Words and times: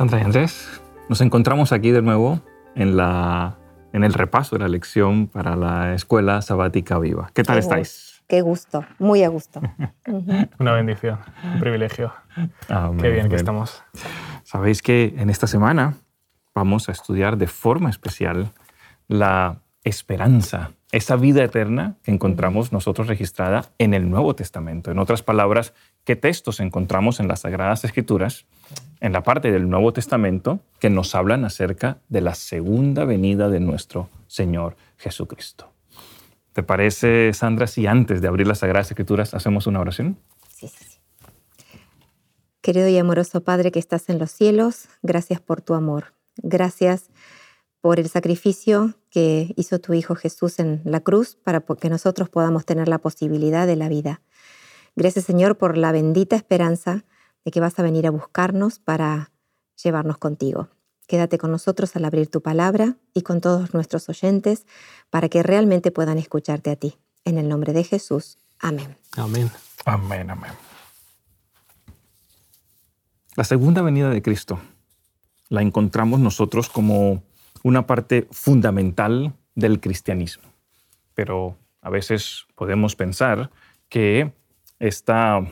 Sandra 0.00 0.18
y 0.18 0.22
Andrés, 0.22 0.80
nos 1.10 1.20
encontramos 1.20 1.72
aquí 1.72 1.90
de 1.90 2.00
nuevo 2.00 2.40
en, 2.74 2.96
la, 2.96 3.58
en 3.92 4.02
el 4.02 4.14
repaso 4.14 4.56
de 4.56 4.62
la 4.62 4.68
lección 4.68 5.26
para 5.26 5.56
la 5.56 5.92
Escuela 5.92 6.40
Sabática 6.40 6.98
Viva. 6.98 7.30
¿Qué 7.34 7.42
tal 7.42 7.56
Qué 7.56 7.60
estáis? 7.60 8.22
Qué 8.26 8.40
gusto, 8.40 8.82
muy 8.98 9.24
a 9.24 9.28
gusto. 9.28 9.60
Una 10.58 10.72
bendición, 10.72 11.18
un 11.44 11.60
privilegio. 11.60 12.14
Amén. 12.70 12.98
Qué 12.98 13.10
bien 13.10 13.28
que 13.28 13.36
estamos. 13.36 13.84
Sabéis 14.42 14.80
que 14.80 15.14
en 15.18 15.28
esta 15.28 15.46
semana 15.46 15.96
vamos 16.54 16.88
a 16.88 16.92
estudiar 16.92 17.36
de 17.36 17.46
forma 17.46 17.90
especial 17.90 18.52
la 19.06 19.58
esperanza, 19.84 20.70
esa 20.92 21.16
vida 21.16 21.44
eterna 21.44 21.96
que 22.02 22.10
encontramos 22.10 22.72
nosotros 22.72 23.06
registrada 23.06 23.70
en 23.78 23.94
el 23.94 24.10
Nuevo 24.10 24.34
Testamento. 24.34 24.90
En 24.90 24.98
otras 24.98 25.22
palabras, 25.22 25.72
qué 26.04 26.16
textos 26.16 26.60
encontramos 26.60 27.20
en 27.20 27.28
las 27.28 27.40
Sagradas 27.40 27.84
Escrituras, 27.84 28.46
en 29.00 29.12
la 29.12 29.22
parte 29.22 29.52
del 29.52 29.68
Nuevo 29.68 29.92
Testamento, 29.92 30.60
que 30.80 30.90
nos 30.90 31.14
hablan 31.14 31.44
acerca 31.44 31.98
de 32.08 32.20
la 32.20 32.34
segunda 32.34 33.04
venida 33.04 33.48
de 33.48 33.60
nuestro 33.60 34.08
Señor 34.26 34.76
Jesucristo. 34.96 35.72
¿Te 36.52 36.62
parece, 36.62 37.32
Sandra, 37.32 37.68
si 37.68 37.86
antes 37.86 38.20
de 38.20 38.28
abrir 38.28 38.46
las 38.46 38.58
Sagradas 38.58 38.90
Escrituras 38.90 39.34
hacemos 39.34 39.66
una 39.66 39.80
oración? 39.80 40.18
Sí, 40.48 40.66
sí, 40.66 40.84
sí. 40.84 40.98
Querido 42.60 42.88
y 42.88 42.98
amoroso 42.98 43.42
Padre 43.42 43.70
que 43.70 43.78
estás 43.78 44.08
en 44.08 44.18
los 44.18 44.32
cielos, 44.32 44.88
gracias 45.02 45.40
por 45.40 45.62
tu 45.62 45.74
amor. 45.74 46.12
Gracias 46.36 47.10
por 47.80 47.98
el 48.00 48.08
sacrificio 48.08 48.94
que 49.10 49.52
hizo 49.56 49.80
tu 49.80 49.92
Hijo 49.92 50.14
Jesús 50.14 50.58
en 50.58 50.80
la 50.84 51.00
cruz 51.00 51.36
para 51.36 51.60
que 51.60 51.90
nosotros 51.90 52.28
podamos 52.28 52.64
tener 52.64 52.88
la 52.88 52.98
posibilidad 52.98 53.66
de 53.66 53.76
la 53.76 53.88
vida. 53.88 54.22
Gracias 54.96 55.24
Señor 55.24 55.58
por 55.58 55.76
la 55.76 55.92
bendita 55.92 56.36
esperanza 56.36 57.04
de 57.44 57.50
que 57.50 57.60
vas 57.60 57.78
a 57.78 57.82
venir 57.82 58.06
a 58.06 58.10
buscarnos 58.10 58.78
para 58.78 59.32
llevarnos 59.82 60.18
contigo. 60.18 60.68
Quédate 61.06 61.38
con 61.38 61.50
nosotros 61.50 61.96
al 61.96 62.04
abrir 62.04 62.28
tu 62.28 62.40
palabra 62.40 62.96
y 63.14 63.22
con 63.22 63.40
todos 63.40 63.74
nuestros 63.74 64.08
oyentes 64.08 64.66
para 65.10 65.28
que 65.28 65.42
realmente 65.42 65.90
puedan 65.90 66.18
escucharte 66.18 66.70
a 66.70 66.76
ti. 66.76 66.98
En 67.24 67.36
el 67.36 67.48
nombre 67.48 67.72
de 67.72 67.82
Jesús. 67.84 68.38
Amén. 68.60 68.96
Amén. 69.16 69.50
Amén, 69.84 70.30
amén. 70.30 70.52
La 73.36 73.44
segunda 73.44 73.82
venida 73.82 74.10
de 74.10 74.22
Cristo 74.22 74.60
la 75.48 75.62
encontramos 75.62 76.20
nosotros 76.20 76.68
como 76.68 77.22
una 77.62 77.86
parte 77.86 78.26
fundamental 78.30 79.34
del 79.54 79.80
cristianismo. 79.80 80.44
Pero 81.14 81.56
a 81.82 81.90
veces 81.90 82.46
podemos 82.54 82.96
pensar 82.96 83.50
que 83.88 84.32
esta 84.78 85.44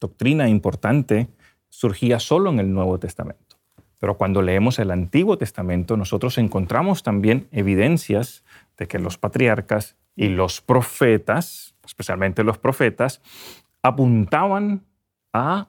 doctrina 0.00 0.48
importante 0.48 1.28
surgía 1.68 2.20
solo 2.20 2.50
en 2.50 2.60
el 2.60 2.72
Nuevo 2.72 2.98
Testamento. 2.98 3.56
Pero 3.98 4.16
cuando 4.16 4.42
leemos 4.42 4.78
el 4.78 4.90
Antiguo 4.90 5.38
Testamento, 5.38 5.96
nosotros 5.96 6.38
encontramos 6.38 7.02
también 7.02 7.48
evidencias 7.50 8.44
de 8.76 8.86
que 8.86 8.98
los 8.98 9.18
patriarcas 9.18 9.96
y 10.14 10.28
los 10.28 10.60
profetas, 10.60 11.74
especialmente 11.84 12.44
los 12.44 12.58
profetas, 12.58 13.20
apuntaban 13.82 14.84
a 15.32 15.68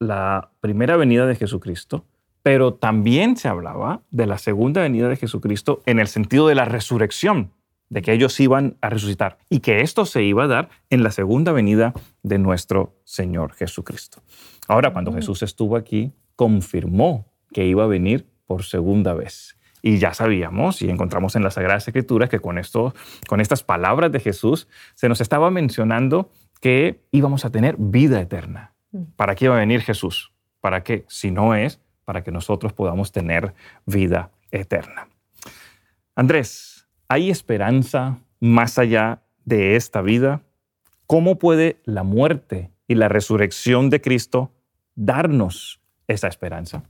la 0.00 0.50
primera 0.60 0.96
venida 0.96 1.26
de 1.26 1.36
Jesucristo, 1.36 2.04
pero 2.42 2.74
también 2.74 3.36
se 3.36 3.48
hablaba 3.48 4.02
de 4.10 4.26
la 4.26 4.38
segunda 4.38 4.82
venida 4.82 5.08
de 5.08 5.16
Jesucristo 5.16 5.82
en 5.86 5.98
el 5.98 6.08
sentido 6.08 6.46
de 6.48 6.54
la 6.54 6.64
resurrección, 6.64 7.52
de 7.88 8.02
que 8.02 8.12
ellos 8.12 8.38
iban 8.40 8.76
a 8.80 8.90
resucitar 8.90 9.38
y 9.48 9.60
que 9.60 9.80
esto 9.80 10.04
se 10.04 10.22
iba 10.22 10.44
a 10.44 10.48
dar 10.48 10.68
en 10.90 11.02
la 11.02 11.10
segunda 11.10 11.52
venida 11.52 11.94
de 12.22 12.38
nuestro 12.38 12.96
Señor 13.04 13.54
Jesucristo. 13.54 14.22
Ahora, 14.66 14.92
cuando 14.92 15.12
Jesús 15.12 15.42
estuvo 15.42 15.76
aquí, 15.76 16.12
confirmó 16.36 17.32
que 17.52 17.66
iba 17.66 17.84
a 17.84 17.86
venir 17.86 18.28
por 18.46 18.64
segunda 18.64 19.14
vez. 19.14 19.56
Y 19.80 19.98
ya 19.98 20.12
sabíamos 20.12 20.82
y 20.82 20.90
encontramos 20.90 21.36
en 21.36 21.42
las 21.42 21.54
Sagradas 21.54 21.86
Escrituras 21.86 22.28
que 22.28 22.40
con, 22.40 22.58
esto, 22.58 22.94
con 23.28 23.40
estas 23.40 23.62
palabras 23.62 24.12
de 24.12 24.20
Jesús 24.20 24.68
se 24.94 25.08
nos 25.08 25.20
estaba 25.20 25.50
mencionando 25.50 26.30
que 26.60 27.00
íbamos 27.12 27.44
a 27.44 27.50
tener 27.50 27.76
vida 27.78 28.20
eterna. 28.20 28.74
¿Para 29.16 29.34
qué 29.34 29.46
iba 29.46 29.56
a 29.56 29.60
venir 29.60 29.82
Jesús? 29.82 30.32
¿Para 30.60 30.82
qué? 30.82 31.04
Si 31.08 31.30
no 31.30 31.54
es 31.54 31.80
para 32.08 32.24
que 32.24 32.32
nosotros 32.32 32.72
podamos 32.72 33.12
tener 33.12 33.52
vida 33.84 34.30
eterna. 34.50 35.08
Andrés, 36.16 36.88
¿hay 37.06 37.28
esperanza 37.28 38.16
más 38.40 38.78
allá 38.78 39.20
de 39.44 39.76
esta 39.76 40.00
vida? 40.00 40.40
¿Cómo 41.06 41.38
puede 41.38 41.82
la 41.84 42.04
muerte 42.04 42.70
y 42.86 42.94
la 42.94 43.10
resurrección 43.10 43.90
de 43.90 44.00
Cristo 44.00 44.54
darnos 44.94 45.82
esa 46.06 46.28
esperanza? 46.28 46.82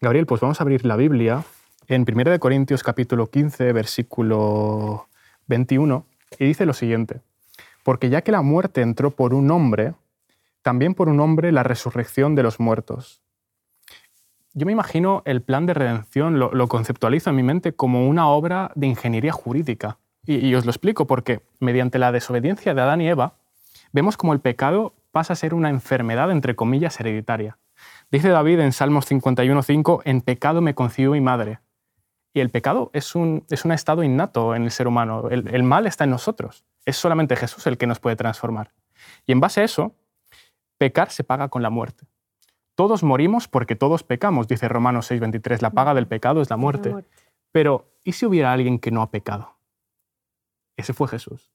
Gabriel, 0.00 0.26
pues 0.26 0.40
vamos 0.40 0.60
a 0.60 0.64
abrir 0.64 0.84
la 0.84 0.96
Biblia 0.96 1.44
en 1.86 2.04
1 2.04 2.40
Corintios 2.40 2.82
capítulo 2.82 3.28
15, 3.28 3.72
versículo 3.72 5.08
21, 5.46 6.04
y 6.40 6.46
dice 6.46 6.66
lo 6.66 6.72
siguiente, 6.72 7.20
porque 7.84 8.10
ya 8.10 8.22
que 8.22 8.32
la 8.32 8.42
muerte 8.42 8.80
entró 8.80 9.12
por 9.12 9.34
un 9.34 9.52
hombre, 9.52 9.94
también 10.62 10.94
por 10.94 11.08
un 11.08 11.20
hombre 11.20 11.52
la 11.52 11.62
resurrección 11.62 12.34
de 12.34 12.42
los 12.42 12.58
muertos. 12.58 13.21
Yo 14.54 14.66
me 14.66 14.72
imagino 14.72 15.22
el 15.24 15.40
plan 15.40 15.64
de 15.64 15.72
redención, 15.72 16.38
lo, 16.38 16.68
conceptualizo 16.68 17.30
en 17.30 17.36
mi 17.36 17.42
mente 17.42 17.72
como 17.72 18.06
una 18.06 18.28
obra 18.28 18.70
de 18.74 18.86
ingeniería 18.86 19.32
jurídica. 19.32 19.98
Y, 20.26 20.54
os 20.54 20.66
lo 20.66 20.70
explico 20.70 21.06
porque 21.06 21.40
mediante 21.58 21.98
la 21.98 22.12
desobediencia 22.12 22.74
de 22.74 22.82
Adán 22.82 23.00
y 23.00 23.08
Eva, 23.08 23.34
vemos 23.92 24.16
como 24.16 24.34
el 24.34 24.40
pecado 24.40 24.94
pasa 25.10 25.32
a 25.32 25.36
ser 25.36 25.54
una 25.54 25.70
enfermedad, 25.70 26.30
entre 26.30 26.54
comillas, 26.54 27.00
hereditaria. 27.00 27.58
Dice 28.10 28.28
David 28.28 28.60
en 28.60 28.72
Salmos 28.72 29.10
51.5, 29.10 30.02
en 30.04 30.20
pecado 30.20 30.60
me 30.60 30.74
concibió 30.74 31.12
mi 31.12 31.22
madre. 31.22 31.60
Y 32.34 32.40
el 32.40 32.50
pecado 32.50 32.90
es 32.92 33.14
un, 33.14 33.44
es 33.48 33.64
un 33.64 33.72
estado 33.72 34.04
innato 34.04 34.54
en 34.54 34.64
el 34.64 34.70
ser 34.70 34.86
humano. 34.86 35.28
El 35.30 35.62
mal 35.62 35.86
está 35.86 36.04
en 36.04 36.10
nosotros. 36.10 36.64
Es 36.84 36.96
solamente 36.96 37.36
Jesús 37.36 37.66
el 37.66 37.78
que 37.78 37.86
nos 37.86 38.00
puede 38.00 38.16
transformar. 38.16 38.70
Y 39.26 39.32
en 39.32 39.40
base 39.40 39.62
a 39.62 39.64
eso, 39.64 39.94
pecar 40.78 41.10
se 41.10 41.24
paga 41.24 41.48
con 41.48 41.62
la 41.62 41.70
muerte. 41.70 42.06
Todos 42.74 43.02
morimos 43.02 43.48
porque 43.48 43.76
todos 43.76 44.02
pecamos, 44.02 44.48
dice 44.48 44.68
Romanos 44.68 45.10
6:23. 45.10 45.60
La 45.62 45.70
paga 45.70 45.94
del 45.94 46.06
pecado 46.06 46.40
es 46.40 46.50
la 46.50 46.56
muerte. 46.56 46.94
Pero, 47.50 47.92
¿y 48.02 48.12
si 48.12 48.26
hubiera 48.26 48.52
alguien 48.52 48.78
que 48.78 48.90
no 48.90 49.02
ha 49.02 49.10
pecado? 49.10 49.56
Ese 50.76 50.94
fue 50.94 51.08
Jesús. 51.08 51.50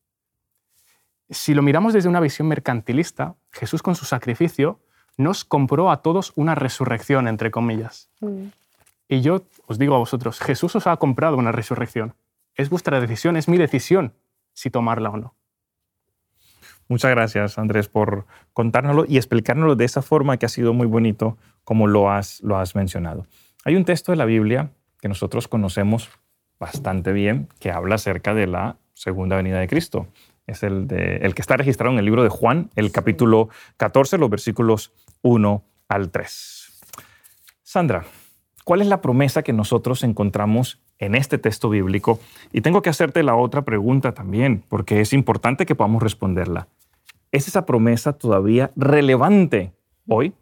Si 1.30 1.54
lo 1.54 1.62
miramos 1.62 1.94
desde 1.94 2.08
una 2.08 2.20
visión 2.20 2.48
mercantilista, 2.48 3.36
Jesús 3.52 3.82
con 3.82 3.96
su 3.96 4.06
sacrificio 4.06 4.80
nos 5.18 5.44
compró 5.44 5.92
a 5.92 6.02
todos 6.02 6.32
una 6.36 6.56
resurrección, 6.56 7.28
entre 7.28 7.52
comillas. 7.52 8.10
Mm. 8.22 8.48
Y 9.10 9.22
yo 9.22 9.42
os 9.66 9.80
digo 9.80 9.96
a 9.96 10.00
vosotros, 10.00 10.40
Jesús 10.40 10.76
os 10.76 10.88
ha 10.88 10.96
comprado 10.98 11.38
una 11.38 11.52
resurrección. 11.52 12.14
Es 12.56 12.70
vuestra 12.70 13.00
decisión, 13.00 13.38
es 13.38 13.48
mi 13.48 13.58
decisión 13.58 14.14
si 14.54 14.70
tomarla 14.70 15.10
o 15.10 15.18
no. 15.18 15.37
Muchas 16.90 17.12
gracias, 17.12 17.58
Andrés, 17.58 17.90
por 17.90 18.26
contárnoslo 18.54 19.06
y 19.08 19.18
explicárnoslo 19.18 19.76
de 19.76 19.86
esa 19.86 20.02
forma 20.02 20.38
que 20.38 20.46
ha 20.46 20.50
sido 20.50 20.74
muy 20.74 20.88
bonito, 20.88 21.38
como 21.64 21.88
lo 21.88 22.10
has, 22.10 22.42
lo 22.42 22.58
has 22.58 22.76
mencionado. 22.76 23.28
Hay 23.66 23.76
un 23.76 23.84
texto 23.84 24.14
de 24.14 24.18
la 24.18 24.26
Biblia 24.26 24.72
que 25.02 25.10
nosotros 25.10 25.48
conocemos 25.48 26.10
bastante 26.60 27.12
bien 27.12 27.50
que 27.60 27.72
habla 27.72 27.96
acerca 27.96 28.34
de 28.34 28.48
la 28.48 28.78
segunda 28.94 29.36
venida 29.36 29.60
de 29.60 29.68
Cristo. 29.68 30.08
Es 30.48 30.64
el, 30.64 30.88
el 30.92 31.36
que 31.36 31.42
está 31.42 31.58
registrado 31.58 31.92
en 31.92 32.00
el 32.00 32.06
libro 32.06 32.24
de 32.24 32.30
Juan, 32.30 32.72
el 32.76 32.92
capítulo 32.92 33.50
14, 33.76 34.18
los 34.18 34.30
versículos 34.30 34.94
1 35.22 35.64
al 35.90 36.10
3. 36.10 36.82
Sandra, 37.64 38.06
¿cuál 38.64 38.82
es 38.82 38.88
la 38.88 39.02
promesa 39.02 39.44
que 39.44 39.52
nosotros 39.52 40.04
encontramos 40.04 40.82
en 41.00 41.16
este 41.16 41.38
texto 41.38 41.70
bíblico? 41.70 42.20
Y 42.54 42.62
tengo 42.62 42.82
que 42.82 42.90
hacerte 42.90 43.24
la 43.24 43.36
otra 43.36 43.64
pregunta 43.64 44.14
también, 44.14 44.64
porque 44.70 45.02
es 45.02 45.12
importante 45.12 45.66
que 45.66 45.76
podamos 45.76 46.02
responderla. 46.02 46.70
¿Es 47.32 47.48
esa 47.48 47.66
promesa 47.66 48.14
todavía 48.14 48.72
relevante 48.76 49.74
hoy? 50.08 50.34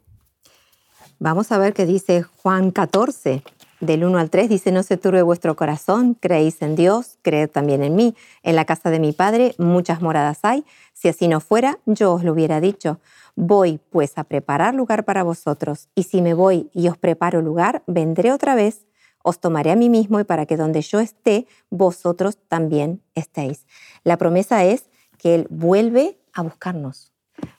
Vamos 1.18 1.52
a 1.52 1.58
ver 1.58 1.74
qué 1.74 1.86
dice 1.86 2.22
Juan 2.22 2.70
14, 2.70 3.42
del 3.80 4.04
1 4.04 4.18
al 4.20 4.30
3. 4.30 4.50
Dice, 4.50 4.72
no 4.72 4.84
se 4.84 4.98
turbe 4.98 5.24
vuestro 5.24 5.56
corazón, 5.56 6.14
creéis 6.14 6.62
en 6.62 6.76
Dios, 6.76 7.18
creed 7.24 7.50
también 7.50 7.84
en 7.84 7.96
mí. 7.96 8.16
En 8.44 8.56
la 8.56 8.66
casa 8.66 8.92
de 8.92 9.00
mi 9.00 9.14
Padre 9.14 9.56
muchas 9.58 10.02
moradas 10.02 10.40
hay. 10.44 10.64
Si 10.94 11.08
así 11.08 11.28
no 11.28 11.40
fuera, 11.40 11.80
yo 11.86 12.14
os 12.14 12.24
lo 12.24 12.34
hubiera 12.34 12.62
dicho. 12.62 13.00
Voy 13.36 13.80
pues 13.90 14.18
a 14.18 14.24
preparar 14.24 14.76
lugar 14.76 15.06
para 15.06 15.24
vosotros, 15.24 15.90
y 15.96 16.04
si 16.04 16.22
me 16.22 16.34
voy 16.34 16.70
y 16.74 16.88
os 16.88 16.98
preparo 16.98 17.42
lugar, 17.42 17.84
vendré 17.86 18.32
otra 18.32 18.56
vez, 18.56 18.86
os 19.24 19.40
tomaré 19.40 19.72
a 19.72 19.76
mí 19.76 19.90
mismo 19.90 20.20
y 20.20 20.24
para 20.24 20.46
que 20.46 20.56
donde 20.56 20.82
yo 20.82 21.00
esté, 21.00 21.48
vosotros 21.70 22.38
también 22.48 23.02
estéis. 23.14 23.66
La 24.04 24.18
promesa 24.18 24.64
es 24.64 24.86
que 25.18 25.36
Él 25.36 25.48
vuelve 25.50 26.18
a 26.36 26.44
buscarnos, 26.44 27.12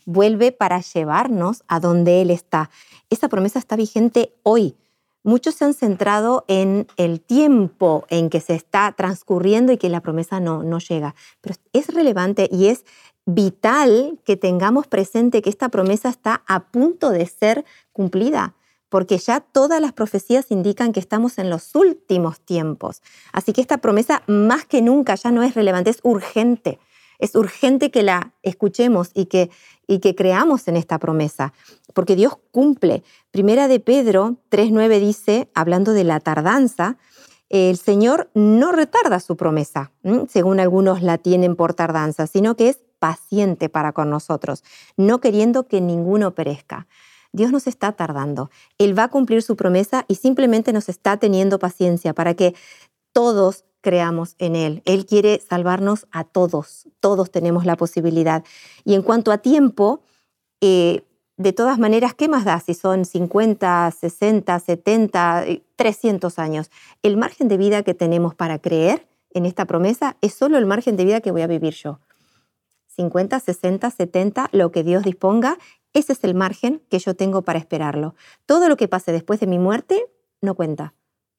vuelve 0.05 0.52
para 0.52 0.81
llevarnos 0.81 1.64
a 1.67 1.81
donde 1.81 2.23
Él 2.23 2.31
está. 2.31 2.70
Esa 3.11 3.28
promesa 3.28 3.58
está 3.58 3.75
vigente 3.75 4.32
hoy. 4.44 4.76
Muchos 5.25 5.56
se 5.56 5.64
han 5.64 5.75
centrado 5.75 6.44
en 6.46 6.87
el 6.96 7.20
tiempo 7.20 8.06
en 8.11 8.31
que 8.31 8.40
se 8.40 8.55
está 8.55 8.93
transcurriendo 8.93 9.73
y 9.73 9.76
que 9.76 9.88
la 9.88 10.00
promesa 10.00 10.38
no, 10.38 10.62
no 10.62 10.78
llega, 10.78 11.17
pero 11.40 11.56
es 11.73 11.88
relevante 11.88 12.49
y 12.52 12.69
es 12.69 12.84
vital 13.25 14.20
que 14.25 14.37
tengamos 14.37 14.87
presente 14.87 15.43
que 15.43 15.50
esta 15.50 15.69
promesa 15.69 16.08
está 16.08 16.44
a 16.46 16.69
punto 16.69 17.11
de 17.11 17.26
ser 17.26 17.64
cumplida. 17.93 18.55
porque 18.88 19.19
ya 19.19 19.40
todas 19.40 19.81
las 19.81 19.93
profecías 19.93 20.50
indican 20.50 20.93
que 20.93 21.00
estamos 21.00 21.38
en 21.38 21.50
los 21.50 21.75
últimos 21.75 22.38
tiempos. 22.38 23.02
Así 23.32 23.52
que 23.52 23.61
esta 23.61 23.78
promesa 23.78 24.23
más 24.28 24.64
que 24.64 24.81
nunca 24.81 25.17
ya 25.17 25.32
no 25.32 25.43
es 25.43 25.55
relevante, 25.55 25.90
es 25.90 25.99
urgente. 26.05 26.78
Es 27.19 27.35
urgente 27.35 27.91
que 27.91 28.03
la 28.03 28.33
escuchemos 28.43 29.11
y 29.15 29.27
que, 29.27 29.51
y 29.87 30.01
que 30.01 30.15
creamos 30.15 30.69
en 30.69 30.77
esta 30.77 30.99
promesa, 30.99 31.53
porque 31.95 32.17
Dios 32.17 32.39
cumple. 32.51 33.03
Primera 33.31 33.69
de 33.69 33.81
Pedro 33.81 34.37
3.9 34.51 35.01
dice, 35.01 35.51
hablando 35.55 35.93
de 35.93 36.05
la 36.05 36.21
tardanza, 36.21 36.99
el 37.49 37.77
Señor 37.77 38.31
no 38.35 38.73
retarda 38.73 39.21
su 39.21 39.37
promesa, 39.37 39.93
según 40.29 40.61
algunos 40.61 41.03
la 41.03 41.19
tienen 41.19 41.55
por 41.55 41.75
tardanza, 41.75 42.27
sino 42.27 42.57
que 42.57 42.69
es 42.71 42.81
paciente 42.99 43.69
para 43.69 43.93
con 43.93 44.11
nosotros, 44.11 44.65
no 44.97 45.21
queriendo 45.21 45.69
que 45.69 45.81
ninguno 45.81 46.35
perezca. 46.35 46.87
Dios 47.33 47.53
nos 47.53 47.67
está 47.67 47.93
tardando. 47.93 48.51
Él 48.79 48.99
va 48.99 49.05
a 49.05 49.09
cumplir 49.09 49.43
su 49.43 49.57
promesa 49.57 50.07
y 50.09 50.15
simplemente 50.17 50.73
nos 50.73 50.89
está 50.89 51.19
teniendo 51.19 51.59
paciencia 51.59 52.15
para 52.15 52.35
que 52.35 52.55
todos 53.12 53.65
creamos 53.81 54.34
en 54.38 54.56
Él. 54.56 54.82
Él 54.84 55.06
quiere 55.06 55.40
salvarnos 55.40 56.06
a 56.11 56.25
todos. 56.25 56.88
Todos 57.00 57.31
tenemos 57.31 57.64
la 57.64 57.76
posibilidad. 57.76 58.44
Y 58.84 58.94
en 58.94 59.02
cuanto 59.02 59.32
a 59.32 59.38
tiempo, 59.38 60.02
eh, 60.61 61.02
de 61.37 61.52
todas 61.52 61.78
maneras, 61.78 62.14
¿qué 62.14 62.28
más 62.28 62.44
da 62.44 62.61
si 62.61 62.75
son 62.75 63.05
50, 63.05 63.90
60, 63.90 64.58
70, 64.58 65.44
300 65.76 66.38
años? 66.38 66.70
El 67.02 67.17
margen 67.17 67.49
de 67.49 67.58
vida 67.58 67.82
que 67.82 67.94
tenemos 67.94 68.34
para 68.34 68.58
creer 68.58 69.06
en 69.31 69.44
esta 69.44 69.67
promesa 69.67 70.17
es 70.23 70.32
solo 70.34 70.56
el 70.56 70.64
margen 70.64 70.96
de 70.96 71.05
vida 71.05 71.20
que 71.20 71.31
voy 71.31 71.43
a 71.43 71.46
vivir 71.46 71.75
yo. 71.75 72.00
50, 72.96 73.38
60, 73.38 73.90
70, 73.90 74.49
lo 74.52 74.73
que 74.73 74.82
Dios 74.82 75.05
disponga, 75.05 75.58
ese 75.93 76.14
es 76.14 76.25
el 76.25 76.34
margen 76.34 76.82
que 76.88 76.99
yo 76.99 77.14
tengo 77.14 77.43
para 77.43 77.58
esperarlo. 77.58 78.14
Todo 78.46 78.69
lo 78.69 78.76
que 78.76 78.88
pase 78.88 79.12
después 79.12 79.38
de 79.38 79.46
mi 79.46 79.58
muerte 79.58 80.06
no 80.40 80.55
cuenta, 80.55 80.94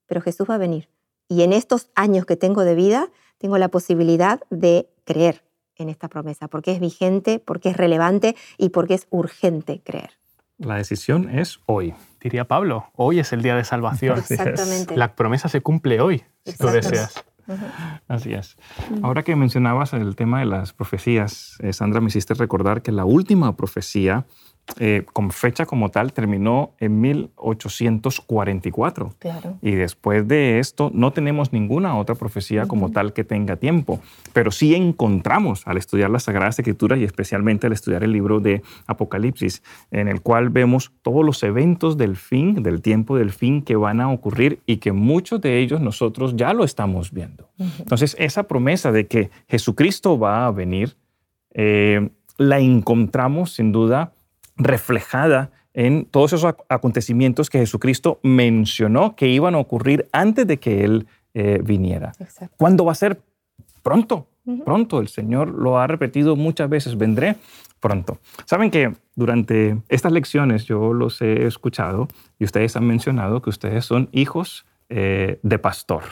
pero 0.06 0.22
Jesús 0.22 0.48
va 0.48 0.56
a 0.56 0.60
venir. 0.60 0.90
Y 1.30 1.44
en 1.44 1.54
estos 1.54 1.90
años 1.96 2.26
que 2.26 2.36
tengo 2.36 2.64
de 2.64 2.76
vida, 2.76 3.10
tengo 3.38 3.58
la 3.58 3.70
posibilidad 3.70 4.42
de 4.50 4.90
creer 5.04 5.44
en 5.76 5.90
esta 5.90 6.08
promesa, 6.08 6.48
porque 6.48 6.72
es 6.72 6.80
vigente, 6.80 7.40
porque 7.40 7.70
es 7.70 7.78
relevante 7.78 8.36
y 8.58 8.70
porque 8.70 8.96
es 8.96 9.08
urgente 9.10 9.82
creer. 9.84 10.12
La 10.58 10.76
decisión 10.76 11.30
es 11.30 11.60
hoy. 11.68 11.94
Diría 12.20 12.48
Pablo, 12.48 12.90
hoy 12.96 13.20
es 13.20 13.32
el 13.32 13.44
día 13.44 13.56
de 13.56 13.64
salvación. 13.64 14.18
Exactamente. 14.18 14.98
La 14.98 15.16
promesa 15.16 15.50
se 15.50 15.62
cumple 15.62 16.02
hoy, 16.02 16.24
si 16.46 16.58
tú 16.58 16.68
deseas. 16.68 17.24
Así 18.08 18.34
es. 18.34 18.58
Ahora 19.04 19.24
que 19.24 19.36
mencionabas 19.36 19.94
el 19.94 20.16
tema 20.16 20.40
de 20.40 20.46
las 20.46 20.74
profecías, 20.74 21.58
eh, 21.62 21.74
Sandra, 21.74 22.02
me 22.02 22.08
hiciste 22.08 22.34
recordar 22.34 22.82
que 22.82 22.92
la 22.92 23.06
última 23.06 23.56
profecía 23.56 24.26
eh, 24.80 25.06
con 25.14 25.32
fecha 25.32 25.66
como 25.66 25.90
tal 25.90 26.14
terminó 26.14 26.74
en 26.80 27.00
1844. 27.00 29.14
Claro. 29.18 29.58
Y 29.62 29.72
después 29.72 30.28
de 30.28 30.60
esto 30.60 30.92
no 30.94 31.12
tenemos 31.12 31.54
ninguna 31.54 31.98
otra 31.98 32.16
profecía 32.16 32.68
como 32.68 32.92
tal 32.92 33.14
que 33.14 33.24
tenga 33.24 33.56
tiempo, 33.56 34.02
pero 34.34 34.52
sí 34.52 34.76
encontramos 34.76 35.66
al 35.66 35.78
estudiar 35.78 36.10
las 36.10 36.24
Sagradas 36.24 36.60
Escrituras 36.60 37.00
y 37.00 37.06
especialmente 37.06 37.68
al 37.68 37.74
estudiar 37.74 38.04
el 38.04 38.12
libro 38.12 38.40
de 38.40 38.62
Apocalipsis, 38.88 39.64
en 39.92 40.10
el 40.10 40.22
cual 40.22 40.50
vemos 40.50 40.92
todos 41.02 41.26
los 41.26 41.42
eventos 41.44 41.98
del 41.98 42.18
fin, 42.18 42.62
del 42.62 42.82
tiempo 42.82 43.18
del 43.18 43.32
fin 43.32 43.62
que 43.62 43.78
van 43.78 44.02
a 44.02 44.12
ocurrir 44.12 44.60
y 44.66 44.78
que 44.78 44.92
muchos 44.92 45.40
de 45.42 45.60
ellos 45.60 45.80
nosotros 45.80 46.36
ya 46.36 46.54
lo 46.54 46.64
estamos 46.64 47.12
viendo. 47.12 47.50
Entonces, 47.80 48.16
esa 48.20 48.44
promesa 48.44 48.92
de 48.92 49.08
que 49.08 49.32
Jesucristo 49.48 50.20
va 50.20 50.46
a 50.46 50.52
venir, 50.52 50.98
eh, 51.54 52.10
la 52.38 52.60
encontramos 52.60 53.54
sin 53.54 53.72
duda 53.72 54.12
reflejada 54.58 55.52
en 55.74 56.06
todos 56.06 56.34
esos 56.34 56.56
acontecimientos 56.70 57.50
que 57.50 57.60
Jesucristo 57.60 58.20
mencionó 58.24 59.16
que 59.16 59.28
iban 59.28 59.56
a 59.56 59.60
ocurrir 59.60 60.08
antes 60.12 60.48
de 60.48 60.58
que 60.58 60.84
Él 60.84 61.08
eh, 61.34 61.62
viniera. 61.64 62.14
¿Cuándo 62.58 62.84
va 62.86 62.94
a 62.94 62.96
ser? 62.96 63.22
Pronto, 63.84 64.28
pronto. 64.66 65.00
El 65.00 65.08
Señor 65.08 65.50
lo 65.50 65.78
ha 65.78 65.86
repetido 65.86 66.36
muchas 66.36 66.68
veces, 66.70 66.98
vendré 66.98 67.36
pronto. 67.80 68.18
Saben 68.46 68.72
que 68.72 68.94
durante 69.16 69.78
estas 69.88 70.12
lecciones 70.12 70.66
yo 70.66 70.94
los 70.94 71.22
he 71.22 71.46
escuchado 71.46 72.08
y 72.40 72.46
ustedes 72.46 72.76
han 72.76 72.88
mencionado 72.88 73.42
que 73.42 73.52
ustedes 73.52 73.86
son 73.86 74.10
hijos 74.12 74.66
eh, 74.90 75.40
de 75.44 75.60
pastor. 75.60 76.04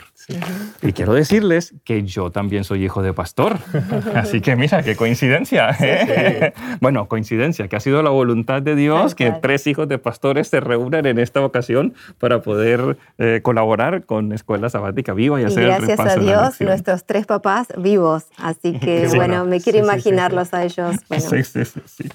Y 0.82 0.92
quiero 0.92 1.14
decirles 1.14 1.74
que 1.82 2.02
yo 2.02 2.30
también 2.30 2.62
soy 2.62 2.84
hijo 2.84 3.02
de 3.02 3.14
pastor. 3.14 3.56
Así 4.14 4.42
que 4.42 4.54
mira, 4.54 4.82
qué 4.82 4.96
coincidencia. 4.96 5.70
¿eh? 5.80 6.52
Bueno, 6.82 7.08
coincidencia, 7.08 7.68
que 7.68 7.76
ha 7.76 7.80
sido 7.80 8.02
la 8.02 8.10
voluntad 8.10 8.60
de 8.60 8.76
Dios 8.76 9.14
que 9.14 9.32
tres 9.40 9.66
hijos 9.66 9.88
de 9.88 9.96
pastores 9.96 10.48
se 10.48 10.60
reúnan 10.60 11.06
en 11.06 11.18
esta 11.18 11.42
ocasión 11.42 11.94
para 12.18 12.42
poder 12.42 12.98
eh, 13.16 13.40
colaborar 13.42 14.04
con 14.04 14.32
Escuela 14.32 14.68
Sabática 14.68 15.14
Viva 15.14 15.40
y, 15.40 15.44
hacer 15.44 15.64
gracias 15.64 16.00
a 16.00 16.16
Dios, 16.16 16.60
nuestros 16.60 17.06
tres 17.06 17.24
papás 17.24 17.68
vivos. 17.78 18.26
Así 18.36 18.78
que, 18.78 19.08
bueno, 19.14 19.46
me 19.46 19.62
quiero 19.62 19.78
imaginarlos 19.78 20.52
a 20.52 20.64
ellos. 20.64 20.96
sí, 21.16 21.42
sí, 21.44 21.64
sí. 21.64 22.08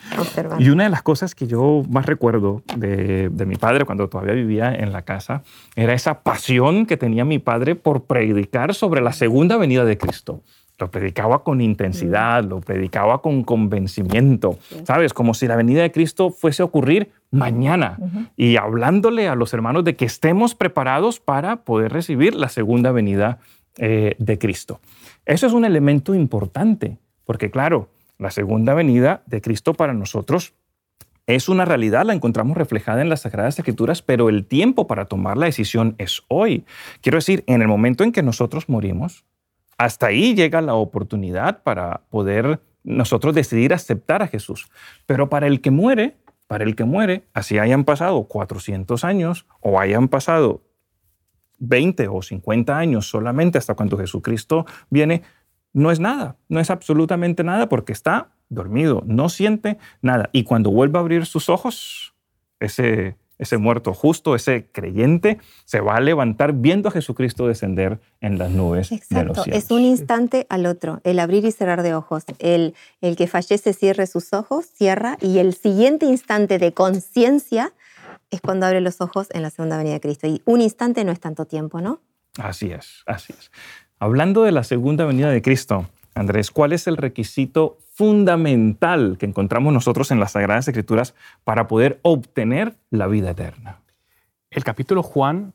Y 0.59 0.69
una 0.69 0.83
de 0.83 0.89
las 0.91 1.01
cosas 1.01 1.33
que 1.33 1.47
yo 1.47 1.81
más 1.89 2.05
recuerdo 2.05 2.61
de, 2.77 3.29
de 3.29 3.45
mi 3.47 3.55
padre 3.55 3.85
cuando 3.85 4.07
todavía 4.09 4.33
vivía 4.33 4.75
en 4.75 4.91
la 4.91 5.01
casa 5.01 5.41
era 5.75 5.93
esa 5.93 6.21
pasión 6.21 6.50
que 6.85 6.97
tenía 6.97 7.23
mi 7.23 7.39
padre 7.39 7.75
por 7.75 8.03
predicar 8.03 8.73
sobre 8.73 9.01
la 9.01 9.13
segunda 9.13 9.57
venida 9.57 9.85
de 9.85 9.97
Cristo. 9.97 10.41
Lo 10.77 10.89
predicaba 10.89 11.43
con 11.43 11.61
intensidad, 11.61 12.43
lo 12.43 12.59
predicaba 12.59 13.21
con 13.21 13.43
convencimiento, 13.43 14.57
¿sabes? 14.83 15.13
Como 15.13 15.33
si 15.33 15.47
la 15.47 15.55
venida 15.55 15.81
de 15.81 15.91
Cristo 15.91 16.31
fuese 16.31 16.63
a 16.63 16.65
ocurrir 16.65 17.11
mañana 17.29 17.99
y 18.35 18.57
hablándole 18.57 19.27
a 19.27 19.35
los 19.35 19.53
hermanos 19.53 19.83
de 19.83 19.95
que 19.95 20.05
estemos 20.05 20.55
preparados 20.55 21.19
para 21.19 21.57
poder 21.57 21.93
recibir 21.93 22.35
la 22.35 22.49
segunda 22.49 22.91
venida 22.91 23.39
eh, 23.77 24.15
de 24.17 24.37
Cristo. 24.37 24.81
Eso 25.25 25.47
es 25.47 25.53
un 25.53 25.63
elemento 25.63 26.15
importante, 26.15 26.97
porque 27.25 27.51
claro, 27.51 27.89
la 28.17 28.31
segunda 28.31 28.73
venida 28.73 29.23
de 29.27 29.39
Cristo 29.39 29.73
para 29.73 29.93
nosotros 29.93 30.53
es 31.27 31.49
una 31.49 31.65
realidad, 31.65 32.05
la 32.05 32.13
encontramos 32.13 32.57
reflejada 32.57 33.01
en 33.01 33.09
las 33.09 33.21
Sagradas 33.21 33.57
Escrituras, 33.57 34.01
pero 34.01 34.29
el 34.29 34.45
tiempo 34.45 34.87
para 34.87 35.05
tomar 35.05 35.37
la 35.37 35.45
decisión 35.45 35.95
es 35.97 36.23
hoy. 36.27 36.65
Quiero 37.01 37.17
decir, 37.17 37.43
en 37.47 37.61
el 37.61 37.67
momento 37.67 38.03
en 38.03 38.11
que 38.11 38.23
nosotros 38.23 38.69
morimos, 38.69 39.25
hasta 39.77 40.07
ahí 40.07 40.35
llega 40.35 40.61
la 40.61 40.73
oportunidad 40.73 41.63
para 41.63 42.01
poder 42.09 42.59
nosotros 42.83 43.35
decidir 43.35 43.73
aceptar 43.73 44.23
a 44.23 44.27
Jesús. 44.27 44.69
Pero 45.05 45.29
para 45.29 45.47
el 45.47 45.61
que 45.61 45.71
muere, 45.71 46.17
para 46.47 46.63
el 46.63 46.75
que 46.75 46.83
muere, 46.83 47.27
así 47.33 47.59
hayan 47.59 47.83
pasado 47.83 48.23
400 48.25 49.03
años 49.03 49.45
o 49.61 49.79
hayan 49.79 50.07
pasado 50.07 50.63
20 51.59 52.07
o 52.07 52.21
50 52.21 52.77
años 52.77 53.07
solamente 53.07 53.57
hasta 53.57 53.75
cuando 53.75 53.97
Jesucristo 53.97 54.65
viene, 54.89 55.21
no 55.73 55.91
es 55.91 55.99
nada, 55.99 56.37
no 56.49 56.59
es 56.59 56.69
absolutamente 56.69 57.43
nada 57.43 57.69
porque 57.69 57.93
está 57.93 58.31
dormido, 58.51 59.01
no 59.07 59.29
siente 59.29 59.79
nada. 60.01 60.29
Y 60.31 60.43
cuando 60.43 60.69
vuelva 60.69 60.99
a 60.99 61.01
abrir 61.01 61.25
sus 61.25 61.49
ojos, 61.49 62.13
ese, 62.59 63.15
ese 63.39 63.57
muerto 63.57 63.93
justo, 63.93 64.35
ese 64.35 64.67
creyente, 64.71 65.39
se 65.65 65.79
va 65.79 65.95
a 65.95 66.01
levantar 66.01 66.53
viendo 66.53 66.89
a 66.89 66.91
Jesucristo 66.91 67.47
descender 67.47 67.99
en 68.19 68.37
las 68.37 68.51
nubes 68.51 68.89
de 68.89 69.23
los 69.23 69.41
cielos. 69.41 69.63
Es 69.63 69.71
un 69.71 69.81
instante 69.81 70.45
al 70.49 70.65
otro, 70.67 70.99
el 71.03 71.17
abrir 71.19 71.45
y 71.45 71.51
cerrar 71.51 71.81
de 71.81 71.95
ojos. 71.95 72.23
El, 72.39 72.75
el 72.99 73.15
que 73.15 73.25
fallece 73.25 73.73
cierre 73.73 74.05
sus 74.05 74.33
ojos, 74.33 74.65
cierra, 74.65 75.17
y 75.21 75.39
el 75.39 75.55
siguiente 75.55 76.05
instante 76.05 76.59
de 76.59 76.73
conciencia 76.73 77.73
es 78.29 78.41
cuando 78.41 78.65
abre 78.65 78.81
los 78.81 79.01
ojos 79.01 79.27
en 79.31 79.41
la 79.41 79.49
segunda 79.49 79.77
venida 79.77 79.93
de 79.93 80.01
Cristo. 80.01 80.27
Y 80.27 80.41
un 80.45 80.61
instante 80.61 81.03
no 81.03 81.11
es 81.11 81.19
tanto 81.19 81.45
tiempo, 81.45 81.81
¿no? 81.81 82.01
Así 82.37 82.71
es, 82.71 83.03
así 83.05 83.33
es. 83.37 83.51
Hablando 83.97 84.43
de 84.43 84.51
la 84.51 84.63
segunda 84.63 85.05
venida 85.05 85.29
de 85.29 85.41
Cristo, 85.41 85.87
Andrés, 86.21 86.51
¿cuál 86.51 86.71
es 86.71 86.87
el 86.87 86.97
requisito 86.97 87.77
fundamental 87.93 89.17
que 89.19 89.25
encontramos 89.25 89.73
nosotros 89.73 90.11
en 90.11 90.19
las 90.19 90.31
Sagradas 90.31 90.67
Escrituras 90.67 91.13
para 91.43 91.67
poder 91.67 91.99
obtener 92.03 92.75
la 92.89 93.07
vida 93.07 93.31
eterna? 93.31 93.81
El 94.49 94.63
capítulo 94.63 95.03
Juan, 95.03 95.53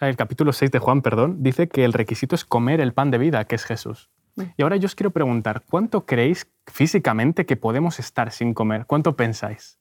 el 0.00 0.16
capítulo 0.16 0.52
6 0.52 0.70
de 0.70 0.78
Juan, 0.78 1.02
perdón, 1.02 1.42
dice 1.42 1.68
que 1.68 1.84
el 1.84 1.92
requisito 1.92 2.34
es 2.34 2.44
comer 2.44 2.80
el 2.80 2.92
pan 2.92 3.10
de 3.10 3.18
vida, 3.18 3.44
que 3.44 3.56
es 3.56 3.64
Jesús. 3.64 4.10
Y 4.56 4.62
ahora 4.62 4.76
yo 4.76 4.86
os 4.86 4.94
quiero 4.94 5.10
preguntar, 5.10 5.62
¿cuánto 5.68 6.06
creéis 6.06 6.46
físicamente 6.66 7.46
que 7.46 7.56
podemos 7.56 7.98
estar 7.98 8.32
sin 8.32 8.54
comer? 8.54 8.86
¿Cuánto 8.86 9.16
pensáis? 9.16 9.78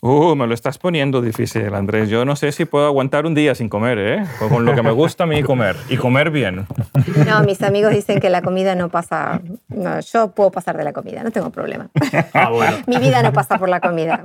Uh, 0.00 0.36
me 0.36 0.46
lo 0.46 0.54
estás 0.54 0.78
poniendo 0.78 1.20
difícil, 1.20 1.74
Andrés. 1.74 2.08
Yo 2.08 2.24
no 2.24 2.36
sé 2.36 2.52
si 2.52 2.64
puedo 2.64 2.86
aguantar 2.86 3.26
un 3.26 3.34
día 3.34 3.56
sin 3.56 3.68
comer, 3.68 3.98
¿eh? 3.98 4.24
Con 4.38 4.64
lo 4.64 4.72
que 4.72 4.82
me 4.82 4.92
gusta 4.92 5.24
a 5.24 5.26
mí 5.26 5.42
comer. 5.42 5.74
Y 5.88 5.96
comer 5.96 6.30
bien. 6.30 6.66
No, 7.26 7.42
mis 7.42 7.62
amigos 7.62 7.92
dicen 7.92 8.20
que 8.20 8.30
la 8.30 8.42
comida 8.42 8.76
no 8.76 8.90
pasa... 8.90 9.40
No, 9.68 9.98
yo 9.98 10.30
puedo 10.30 10.52
pasar 10.52 10.76
de 10.76 10.84
la 10.84 10.92
comida, 10.92 11.24
no 11.24 11.32
tengo 11.32 11.50
problema. 11.50 11.88
Ah, 12.32 12.50
bueno. 12.50 12.76
Mi 12.86 12.98
vida 12.98 13.22
no 13.22 13.32
pasa 13.32 13.58
por 13.58 13.68
la 13.68 13.80
comida. 13.80 14.22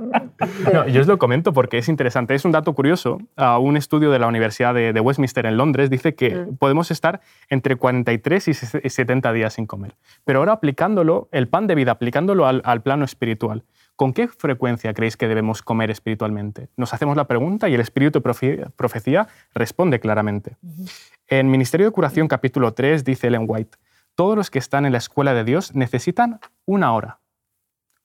No, 0.72 0.86
yo 0.86 1.00
os 1.00 1.06
lo 1.06 1.18
comento 1.18 1.52
porque 1.52 1.78
es 1.78 1.88
interesante. 1.88 2.34
Es 2.34 2.44
un 2.44 2.52
dato 2.52 2.72
curioso. 2.74 3.18
Uh, 3.36 3.58
un 3.58 3.76
estudio 3.76 4.10
de 4.10 4.18
la 4.18 4.28
Universidad 4.28 4.74
de, 4.74 5.00
Westminster 5.00 5.46
en 5.46 5.56
Londres 5.56 5.90
dice 5.90 6.14
que 6.14 6.34
mm. 6.34 6.56
podemos 6.56 6.90
estar 6.90 7.20
entre 7.48 7.76
43 7.76 8.48
y 8.48 8.54
70 8.54 9.32
días 9.32 9.54
sin 9.54 9.66
comer. 9.66 9.96
Pero 10.24 10.38
ahora 10.38 10.52
aplicándolo, 10.52 11.28
el 11.32 11.48
pan 11.48 11.66
de 11.66 11.74
vida, 11.74 11.92
aplicándolo 11.92 12.46
al, 12.46 12.62
al 12.64 12.82
plano 12.82 13.04
espiritual. 13.04 13.64
¿Con 13.96 14.12
qué 14.12 14.26
frecuencia 14.26 14.92
creéis 14.92 15.16
que 15.16 15.28
debemos 15.28 15.62
comer 15.62 15.88
espiritualmente? 15.88 16.68
Nos 16.76 16.92
hacemos 16.92 17.16
la 17.16 17.28
pregunta 17.28 17.68
y 17.68 17.74
el 17.74 17.80
Espíritu 17.80 18.20
de 18.20 18.70
Profecía 18.70 19.28
responde 19.54 20.00
claramente. 20.00 20.56
En 21.28 21.48
Ministerio 21.48 21.86
de 21.86 21.92
Curación 21.92 22.26
capítulo 22.26 22.74
3 22.74 23.04
dice 23.04 23.28
Ellen 23.28 23.44
White, 23.46 23.78
todos 24.16 24.36
los 24.36 24.50
que 24.50 24.58
están 24.58 24.84
en 24.84 24.92
la 24.92 24.98
escuela 24.98 25.32
de 25.32 25.44
Dios 25.44 25.76
necesitan 25.76 26.40
una 26.66 26.92
hora, 26.92 27.20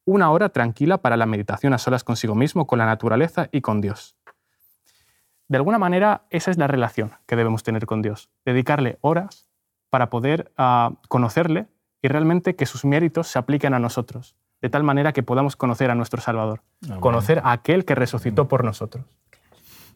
una 0.05 0.29
hora 0.29 0.49
tranquila 0.49 0.99
para 0.99 1.17
la 1.17 1.25
meditación 1.25 1.73
a 1.73 1.79
solas 1.79 2.03
consigo 2.03 2.35
mismo, 2.35 2.67
con 2.67 2.77
la 2.77 2.85
naturaleza 2.85 3.49
y 3.51 3.61
con 3.61 3.81
Dios. 3.81 4.15
De 5.47 5.57
alguna 5.57 5.79
manera, 5.79 6.27
esa 6.29 6.51
es 6.51 6.59
la 6.59 6.67
relación 6.67 7.13
que 7.25 7.35
debemos 7.35 7.63
tener 7.63 7.87
con 7.87 8.03
Dios, 8.03 8.29
dedicarle 8.45 8.99
horas 9.01 9.47
para 9.89 10.11
poder 10.11 10.51
ah, 10.55 10.91
conocerle 11.07 11.65
y 12.03 12.09
realmente 12.09 12.55
que 12.55 12.67
sus 12.67 12.85
méritos 12.85 13.27
se 13.27 13.39
apliquen 13.39 13.73
a 13.73 13.79
nosotros 13.79 14.35
de 14.61 14.69
tal 14.69 14.83
manera 14.83 15.13
que 15.13 15.23
podamos 15.23 15.55
conocer 15.55 15.89
a 15.91 15.95
nuestro 15.95 16.21
Salvador, 16.21 16.61
conocer 16.99 17.39
a 17.43 17.51
aquel 17.51 17.85
que 17.85 17.95
resucitó 17.95 18.47
por 18.47 18.63
nosotros. 18.63 19.05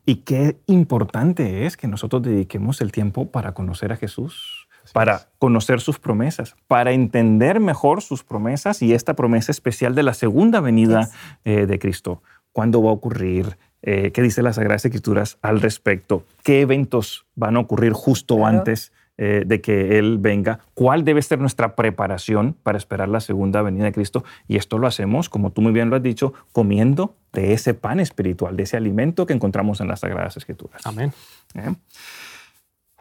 Y 0.05 0.17
qué 0.17 0.58
importante 0.67 1.65
es 1.65 1.77
que 1.77 1.88
nosotros 1.88 2.24
dediquemos 2.24 2.82
el 2.82 2.91
tiempo 2.91 3.32
para 3.32 3.53
conocer 3.53 3.93
a 3.93 3.96
Jesús, 3.96 4.67
para 4.91 5.29
conocer 5.39 5.79
sus 5.79 5.98
promesas, 5.98 6.55
para 6.67 6.91
entender 6.91 7.62
mejor 7.62 8.01
sus 8.01 8.24
promesas 8.24 8.82
y 8.82 8.93
esta 8.93 9.13
promesa 9.13 9.51
especial 9.51 9.96
de 9.96 10.03
la 10.03 10.13
segunda 10.13 10.60
venida 10.60 11.10
eh, 11.46 11.65
de 11.65 11.79
Cristo. 11.79 12.22
¿Cuándo 12.51 12.84
va 12.84 12.89
a 12.89 12.93
ocurrir? 12.93 13.58
Eh, 13.82 14.12
¿Qué 14.12 14.22
dice 14.22 14.43
las 14.43 14.55
Sagradas 14.55 14.84
Escrituras 14.86 15.38
al 15.41 15.62
respecto? 15.62 16.25
¿Qué 16.43 16.62
eventos 16.62 17.25
van 17.36 17.55
a 17.55 17.62
ocurrir 17.62 17.93
justo 17.93 18.46
antes 18.46 18.91
eh, 19.17 19.43
de 19.46 19.62
que 19.62 20.00
Él 20.00 20.17
venga, 20.17 20.62
cuál 20.74 21.03
debe 21.03 21.22
ser 21.22 21.38
nuestra 21.39 21.75
preparación 21.75 22.55
para 22.63 22.79
esperar 22.79 23.10
la 23.10 23.20
segunda 23.20 23.62
venida 23.62 23.86
de 23.86 23.91
Cristo. 23.91 24.24
Y 24.48 24.58
esto 24.58 24.79
lo 24.79 24.88
hacemos, 24.88 25.29
como 25.29 25.51
tú 25.51 25.62
muy 25.62 25.72
bien 25.72 25.91
lo 25.91 25.96
has 25.96 26.01
dicho, 26.01 26.34
comiendo 26.51 27.15
de 27.32 27.53
ese 27.53 27.75
pan 27.75 28.00
espiritual, 28.00 28.58
de 28.58 28.63
ese 28.63 28.75
alimento 28.75 29.27
que 29.27 29.34
encontramos 29.34 29.82
en 29.82 29.88
las 29.88 30.00
Sagradas 30.00 30.36
Escrituras. 30.38 30.82
Amén. 30.86 31.13
¿Eh? 31.53 31.75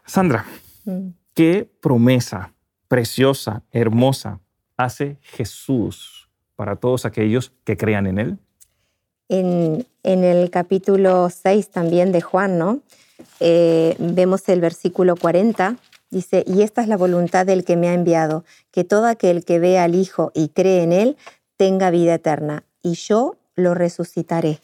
Sandra, 0.05 0.45
mm. 0.85 1.07
¿qué 1.33 1.67
promesa 1.81 2.53
preciosa, 2.87 3.63
hermosa 3.71 4.39
hace 4.77 5.17
Jesús 5.21 6.29
para 6.55 6.75
todos 6.75 7.05
aquellos 7.05 7.53
que 7.63 7.75
crean 7.75 8.05
en 8.05 8.19
Él? 8.19 8.37
En, 9.29 9.87
en 10.03 10.23
el 10.23 10.51
capítulo 10.51 11.31
6 11.31 11.71
también 11.71 12.11
de 12.11 12.21
Juan, 12.21 12.59
¿no? 12.59 12.81
Eh, 13.39 13.95
vemos 13.97 14.47
el 14.49 14.61
versículo 14.61 15.15
40 15.15 15.77
Dice, 16.13 16.43
y 16.45 16.61
esta 16.61 16.83
es 16.83 16.87
la 16.87 16.95
voluntad 16.95 17.43
del 17.43 17.63
que 17.63 17.75
me 17.75 17.89
ha 17.89 17.93
enviado, 17.95 18.45
que 18.69 18.83
todo 18.83 19.07
aquel 19.07 19.43
que 19.43 19.57
vea 19.57 19.83
al 19.83 19.95
Hijo 19.95 20.31
y 20.35 20.49
cree 20.49 20.83
en 20.83 20.91
Él 20.91 21.17
tenga 21.57 21.89
vida 21.89 22.13
eterna, 22.13 22.65
y 22.83 22.93
yo 22.93 23.37
lo 23.55 23.73
resucitaré. 23.73 24.59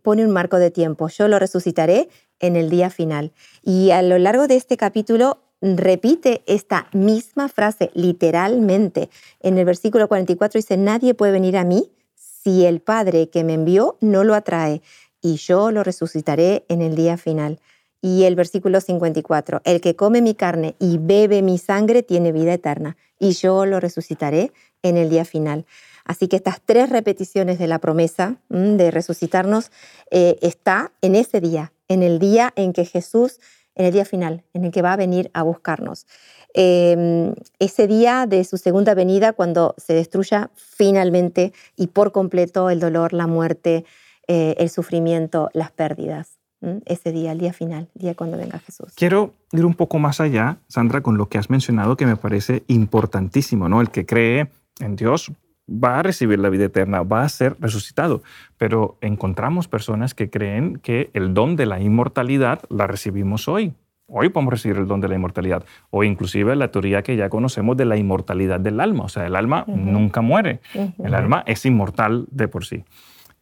Pone 0.00 0.24
un 0.24 0.30
marco 0.30 0.56
de 0.56 0.70
tiempo, 0.70 1.08
yo 1.08 1.28
lo 1.28 1.38
resucitaré 1.38 2.08
en 2.40 2.56
el 2.56 2.70
día 2.70 2.88
final. 2.88 3.32
Y 3.62 3.90
a 3.90 4.00
lo 4.00 4.16
largo 4.16 4.48
de 4.48 4.56
este 4.56 4.78
capítulo 4.78 5.42
repite 5.60 6.42
esta 6.46 6.88
misma 6.94 7.50
frase 7.50 7.90
literalmente. 7.92 9.10
En 9.40 9.58
el 9.58 9.66
versículo 9.66 10.08
44 10.08 10.58
dice, 10.58 10.78
nadie 10.78 11.12
puede 11.12 11.32
venir 11.32 11.58
a 11.58 11.64
mí 11.64 11.90
si 12.14 12.64
el 12.64 12.80
Padre 12.80 13.28
que 13.28 13.44
me 13.44 13.52
envió 13.52 13.98
no 14.00 14.24
lo 14.24 14.34
atrae, 14.34 14.80
y 15.20 15.36
yo 15.36 15.70
lo 15.70 15.84
resucitaré 15.84 16.64
en 16.68 16.80
el 16.80 16.96
día 16.96 17.18
final. 17.18 17.60
Y 18.00 18.24
el 18.24 18.36
versículo 18.36 18.80
54, 18.80 19.60
el 19.64 19.80
que 19.80 19.96
come 19.96 20.22
mi 20.22 20.34
carne 20.34 20.76
y 20.78 20.98
bebe 20.98 21.42
mi 21.42 21.58
sangre 21.58 22.02
tiene 22.02 22.30
vida 22.30 22.54
eterna, 22.54 22.96
y 23.18 23.32
yo 23.32 23.66
lo 23.66 23.80
resucitaré 23.80 24.52
en 24.82 24.96
el 24.96 25.10
día 25.10 25.24
final. 25.24 25.66
Así 26.04 26.28
que 26.28 26.36
estas 26.36 26.60
tres 26.64 26.88
repeticiones 26.88 27.58
de 27.58 27.66
la 27.66 27.80
promesa 27.80 28.36
de 28.48 28.90
resucitarnos 28.90 29.70
eh, 30.10 30.38
está 30.40 30.92
en 31.02 31.14
ese 31.16 31.40
día, 31.40 31.72
en 31.88 32.02
el 32.02 32.18
día 32.18 32.52
en 32.56 32.72
que 32.72 32.84
Jesús, 32.84 33.40
en 33.74 33.86
el 33.86 33.92
día 33.92 34.04
final, 34.04 34.44
en 34.54 34.64
el 34.64 34.70
que 34.70 34.80
va 34.80 34.94
a 34.94 34.96
venir 34.96 35.30
a 35.34 35.42
buscarnos. 35.42 36.06
Em, 36.54 37.34
ese 37.58 37.86
día 37.86 38.26
de 38.26 38.44
su 38.44 38.56
segunda 38.56 38.94
venida, 38.94 39.32
cuando 39.34 39.74
se 39.76 39.92
destruya 39.92 40.50
finalmente 40.54 41.52
y 41.76 41.88
por 41.88 42.12
completo 42.12 42.70
el 42.70 42.80
dolor, 42.80 43.12
la 43.12 43.26
muerte, 43.26 43.84
eh, 44.28 44.54
el 44.58 44.70
sufrimiento, 44.70 45.50
las 45.52 45.72
pérdidas 45.72 46.37
ese 46.86 47.12
día, 47.12 47.32
el 47.32 47.38
día 47.38 47.52
final, 47.52 47.88
el 47.94 48.02
día 48.02 48.14
cuando 48.14 48.36
venga 48.36 48.58
Jesús. 48.58 48.92
Quiero 48.96 49.34
ir 49.52 49.64
un 49.64 49.74
poco 49.74 49.98
más 49.98 50.20
allá, 50.20 50.58
Sandra, 50.66 51.00
con 51.00 51.16
lo 51.16 51.28
que 51.28 51.38
has 51.38 51.50
mencionado 51.50 51.96
que 51.96 52.06
me 52.06 52.16
parece 52.16 52.64
importantísimo, 52.66 53.68
¿no? 53.68 53.80
El 53.80 53.90
que 53.90 54.06
cree 54.06 54.48
en 54.80 54.96
Dios 54.96 55.32
va 55.68 55.98
a 55.98 56.02
recibir 56.02 56.38
la 56.38 56.48
vida 56.48 56.64
eterna, 56.64 57.02
va 57.02 57.22
a 57.22 57.28
ser 57.28 57.56
resucitado, 57.60 58.22
pero 58.56 58.96
encontramos 59.00 59.68
personas 59.68 60.14
que 60.14 60.30
creen 60.30 60.78
que 60.78 61.10
el 61.12 61.34
don 61.34 61.56
de 61.56 61.66
la 61.66 61.80
inmortalidad 61.80 62.60
la 62.70 62.86
recibimos 62.86 63.48
hoy. 63.48 63.74
Hoy 64.10 64.30
podemos 64.30 64.52
recibir 64.52 64.78
el 64.78 64.86
don 64.86 65.02
de 65.02 65.08
la 65.08 65.16
inmortalidad, 65.16 65.64
o 65.90 66.02
inclusive 66.02 66.56
la 66.56 66.70
teoría 66.70 67.02
que 67.02 67.14
ya 67.16 67.28
conocemos 67.28 67.76
de 67.76 67.84
la 67.84 67.98
inmortalidad 67.98 68.58
del 68.58 68.80
alma, 68.80 69.04
o 69.04 69.08
sea, 69.10 69.26
el 69.26 69.36
alma 69.36 69.64
nunca 69.66 70.22
muere, 70.22 70.60
el 70.72 71.14
alma 71.14 71.44
es 71.46 71.66
inmortal 71.66 72.26
de 72.30 72.48
por 72.48 72.64
sí. 72.64 72.84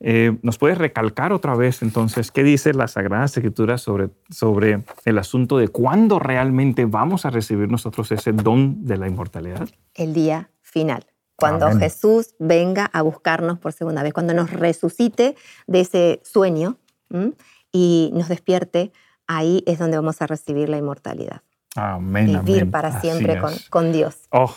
Eh, 0.00 0.36
¿Nos 0.42 0.58
puedes 0.58 0.76
recalcar 0.76 1.32
otra 1.32 1.54
vez 1.54 1.82
entonces 1.82 2.30
qué 2.30 2.42
dice 2.42 2.74
la 2.74 2.86
Sagrada 2.86 3.24
Escritura 3.24 3.78
sobre, 3.78 4.10
sobre 4.30 4.84
el 5.04 5.18
asunto 5.18 5.56
de 5.56 5.68
cuándo 5.68 6.18
realmente 6.18 6.84
vamos 6.84 7.24
a 7.24 7.30
recibir 7.30 7.70
nosotros 7.70 8.12
ese 8.12 8.32
don 8.32 8.84
de 8.84 8.98
la 8.98 9.08
inmortalidad? 9.08 9.68
El 9.94 10.12
día 10.12 10.50
final, 10.60 11.06
cuando 11.36 11.70
Jesús 11.78 12.34
venga 12.38 12.86
a 12.86 13.02
buscarnos 13.02 13.58
por 13.58 13.72
segunda 13.72 14.02
vez, 14.02 14.12
cuando 14.12 14.34
nos 14.34 14.50
resucite 14.50 15.36
de 15.66 15.80
ese 15.80 16.20
sueño 16.24 16.76
y 17.72 18.10
nos 18.14 18.28
despierte, 18.28 18.92
ahí 19.26 19.62
es 19.66 19.78
donde 19.78 19.96
vamos 19.96 20.20
a 20.20 20.26
recibir 20.26 20.68
la 20.68 20.76
inmortalidad. 20.76 21.42
Amén. 21.74 22.40
Vivir 22.44 22.70
para 22.70 23.00
siempre 23.00 23.38
con, 23.38 23.52
con, 23.70 23.92
Dios. 23.92 24.16
Oh, 24.30 24.54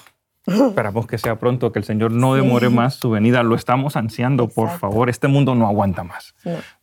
Esperamos 0.49 1.07
que 1.07 1.17
sea 1.17 1.37
pronto, 1.37 1.71
que 1.71 1.79
el 1.79 1.85
Señor 1.85 2.11
no 2.11 2.35
demore 2.35 2.69
más 2.69 2.95
su 2.95 3.09
venida. 3.09 3.43
Lo 3.43 3.55
estamos 3.55 3.95
ansiando, 3.95 4.47
por 4.47 4.69
favor. 4.69 5.09
Este 5.09 5.27
mundo 5.27 5.55
no 5.55 5.67
aguanta 5.67 6.03
más. 6.03 6.35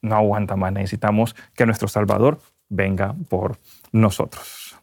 No. 0.03 0.15
aguanta 0.15 0.57
más. 0.57 0.73
Necesitamos 0.73 1.37
que 1.55 1.67
nuestro 1.67 1.89
Salvador 1.89 2.41
venga 2.69 3.15
por 3.29 3.59
nosotros. 3.93 4.77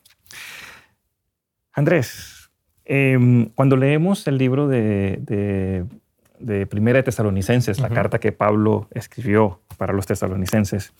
Andrés, 1.73 2.51
em, 2.85 3.49
cuando 3.55 3.75
leemos 3.75 4.27
el 4.27 4.37
libro 4.37 4.67
de, 4.67 5.85
Primera 6.69 6.99
de 6.99 7.03
Tesalonicenses, 7.03 7.79
la 7.79 7.89
carta 7.89 8.19
que 8.19 8.31
Pablo 8.31 8.87
escribió 8.91 9.61
para 9.77 9.93
los 9.93 10.05
tesalonicenses, 10.05 10.93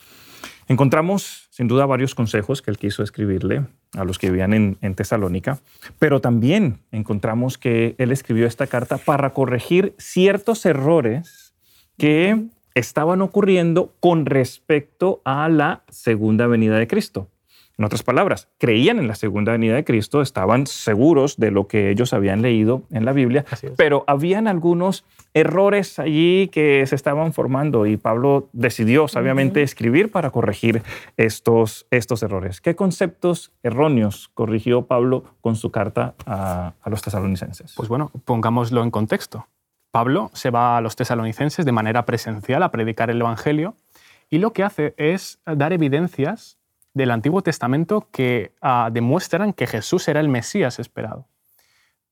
Encontramos, 0.66 1.48
sin 1.50 1.68
duda, 1.68 1.86
varios 1.86 2.14
consejos 2.14 2.62
que 2.62 2.70
él 2.70 2.78
quiso 2.78 3.02
escribirle 3.02 3.66
a 3.96 4.04
los 4.04 4.18
que 4.18 4.30
vivían 4.30 4.76
en, 4.80 4.94
Tesalónica, 4.94 5.58
pero 5.98 6.20
también 6.20 6.80
encontramos 6.92 7.58
que 7.58 7.94
él 7.98 8.12
escribió 8.12 8.46
esta 8.46 8.66
carta 8.66 8.98
para 8.98 9.30
corregir 9.30 9.94
ciertos 9.98 10.64
errores 10.66 11.54
que 11.96 12.44
estaban 12.74 13.22
ocurriendo 13.22 13.92
con 14.00 14.26
respecto 14.26 15.20
a 15.24 15.48
la 15.48 15.84
segunda 15.88 16.46
venida 16.46 16.78
de 16.78 16.86
Cristo. 16.86 17.28
En 17.76 17.84
otras 17.84 18.04
palabras, 18.04 18.48
creían 18.58 18.98
en 18.98 19.08
la 19.08 19.16
segunda 19.16 19.50
venida 19.50 19.74
de 19.74 19.84
Cristo, 19.84 20.22
estaban 20.22 20.68
seguros 20.68 21.36
de 21.38 21.50
lo 21.50 21.66
que 21.66 21.90
ellos 21.90 22.12
habían 22.12 22.40
leído 22.40 22.84
en 22.90 23.04
la 23.04 23.12
Biblia, 23.12 23.44
pero 23.76 24.04
habían 24.06 24.46
algunos 24.46 25.04
errores 25.32 25.98
allí 25.98 26.48
que 26.52 26.86
se 26.86 26.94
estaban 26.94 27.32
formando 27.32 27.86
y 27.86 27.96
Pablo 27.96 28.48
decidió 28.52 29.08
sabiamente 29.08 29.62
escribir 29.62 30.12
para 30.12 30.30
corregir 30.30 30.82
estos, 31.16 31.86
estos 31.90 32.22
errores. 32.22 32.60
¿Qué 32.60 32.76
conceptos 32.76 33.52
erróneos 33.64 34.30
corrigió 34.34 34.86
Pablo 34.86 35.24
con 35.40 35.56
su 35.56 35.72
carta 35.72 36.14
a, 36.26 36.74
a 36.80 36.90
los 36.90 37.02
tesalonicenses? 37.02 37.74
Pues 37.76 37.88
bueno, 37.88 38.12
pongámoslo 38.24 38.84
en 38.84 38.92
contexto. 38.92 39.48
Pablo 39.90 40.30
se 40.32 40.50
va 40.50 40.76
a 40.76 40.80
los 40.80 40.94
tesalonicenses 40.94 41.64
de 41.64 41.72
manera 41.72 42.04
presencial 42.04 42.62
a 42.62 42.70
predicar 42.70 43.10
el 43.10 43.20
Evangelio 43.20 43.74
y 44.30 44.38
lo 44.38 44.52
que 44.52 44.62
hace 44.62 44.94
es 44.96 45.40
dar 45.44 45.72
evidencias 45.72 46.58
del 46.94 47.10
Antiguo 47.10 47.42
Testamento 47.42 48.08
que 48.10 48.52
ah, 48.62 48.88
demuestran 48.92 49.52
que 49.52 49.66
Jesús 49.66 50.08
era 50.08 50.20
el 50.20 50.28
Mesías 50.28 50.78
esperado. 50.78 51.26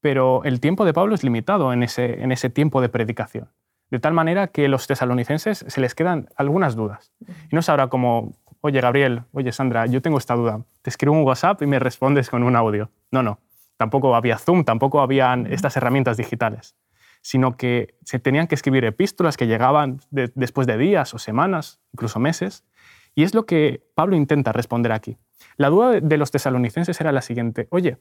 Pero 0.01 0.43
el 0.45 0.61
tiempo 0.61 0.85
de 0.85 0.93
Pablo 0.93 1.15
es 1.15 1.23
limitado 1.23 1.73
en 1.73 1.85
ese, 1.85 2.23
en 2.23 2.33
ese 2.33 2.51
tiempo 2.51 2.81
de 2.81 2.89
predicación. 2.89 3.49
De 3.91 4.01
tal 4.01 4.13
manera 4.13 4.49
que 4.49 4.67
los 4.69 4.87
tesalonicenses 4.87 5.65
se 5.69 5.81
les 5.81 5.95
quedan 5.95 6.29
algunas 6.37 6.75
dudas. 6.75 7.13
Y 7.51 7.55
no 7.55 7.63
sabrá 7.63 7.87
como, 7.87 8.33
oye 8.61 8.81
Gabriel, 8.81 9.23
oye 9.33 9.53
Sandra, 9.53 9.87
yo 9.87 10.03
tengo 10.03 10.19
esta 10.19 10.35
duda. 10.35 10.65
Te 10.83 10.91
escribo 10.91 11.15
un 11.15 11.25
WhatsApp 11.25 11.63
y 11.63 11.67
me 11.67 11.79
respondes 11.79 12.29
con 12.29 12.43
un 12.43 12.57
audio. 12.57 12.91
No, 13.13 13.23
no. 13.23 13.39
Tampoco 13.77 14.15
había 14.17 14.39
Zoom, 14.39 14.65
tampoco 14.65 15.01
habían 15.01 15.47
estas 15.47 15.77
herramientas 15.77 16.17
digitales. 16.17 16.75
Sino 17.21 17.57
que 17.57 17.95
se 18.05 18.19
tenían 18.19 18.49
que 18.49 18.57
escribir 18.57 18.85
epístolas 18.85 19.37
que 19.37 19.47
llegaban 19.47 20.01
después 20.11 20.67
de 20.67 20.77
días 20.77 21.15
o 21.15 21.19
semanas, 21.19 21.79
incluso 21.93 22.19
meses, 22.19 22.65
y 23.15 23.25
es 23.25 23.35
lo 23.35 23.47
que 23.47 23.83
Pablo 23.95 24.17
intenta 24.17 24.53
responder 24.53 24.93
aquí. 24.93 25.17
La 25.57 25.69
duda 25.69 26.01
de 26.01 26.17
los 26.17 26.31
tesalonicenses 26.31 27.01
era 27.01 27.13
la 27.13 27.23
siguiente, 27.23 27.69
oye, 27.71 27.99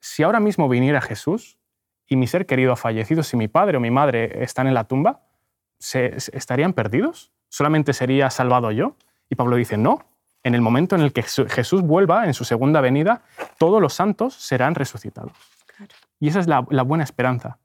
si 0.00 0.22
ahora 0.22 0.40
mismo 0.40 0.68
viniera 0.68 1.00
Jesús 1.00 1.58
y 2.06 2.16
mi 2.16 2.26
ser 2.26 2.46
querido 2.46 2.72
ha 2.72 2.76
fallecido, 2.76 3.22
si 3.22 3.36
mi 3.36 3.48
padre 3.48 3.76
o 3.76 3.80
mi 3.80 3.90
madre 3.90 4.42
están 4.42 4.66
en 4.66 4.74
la 4.74 4.84
tumba, 4.84 5.22
¿se, 5.78 6.16
¿estarían 6.32 6.72
perdidos? 6.72 7.32
¿Solamente 7.48 7.92
sería 7.92 8.30
salvado 8.30 8.70
yo? 8.70 8.96
Y 9.28 9.34
Pablo 9.34 9.56
dice, 9.56 9.76
no, 9.76 10.04
en 10.42 10.54
el 10.54 10.60
momento 10.60 10.94
en 10.94 11.02
el 11.02 11.12
que 11.12 11.22
Jesús 11.22 11.82
vuelva, 11.82 12.26
en 12.26 12.34
su 12.34 12.44
segunda 12.44 12.80
venida, 12.80 13.22
todos 13.58 13.82
los 13.82 13.92
santos 13.92 14.34
serán 14.34 14.74
resucitados. 14.74 15.32
Y 16.20 16.28
esa 16.28 16.40
es 16.40 16.46
la, 16.46 16.60
buena 16.60 17.04
esperanza. 17.04 17.58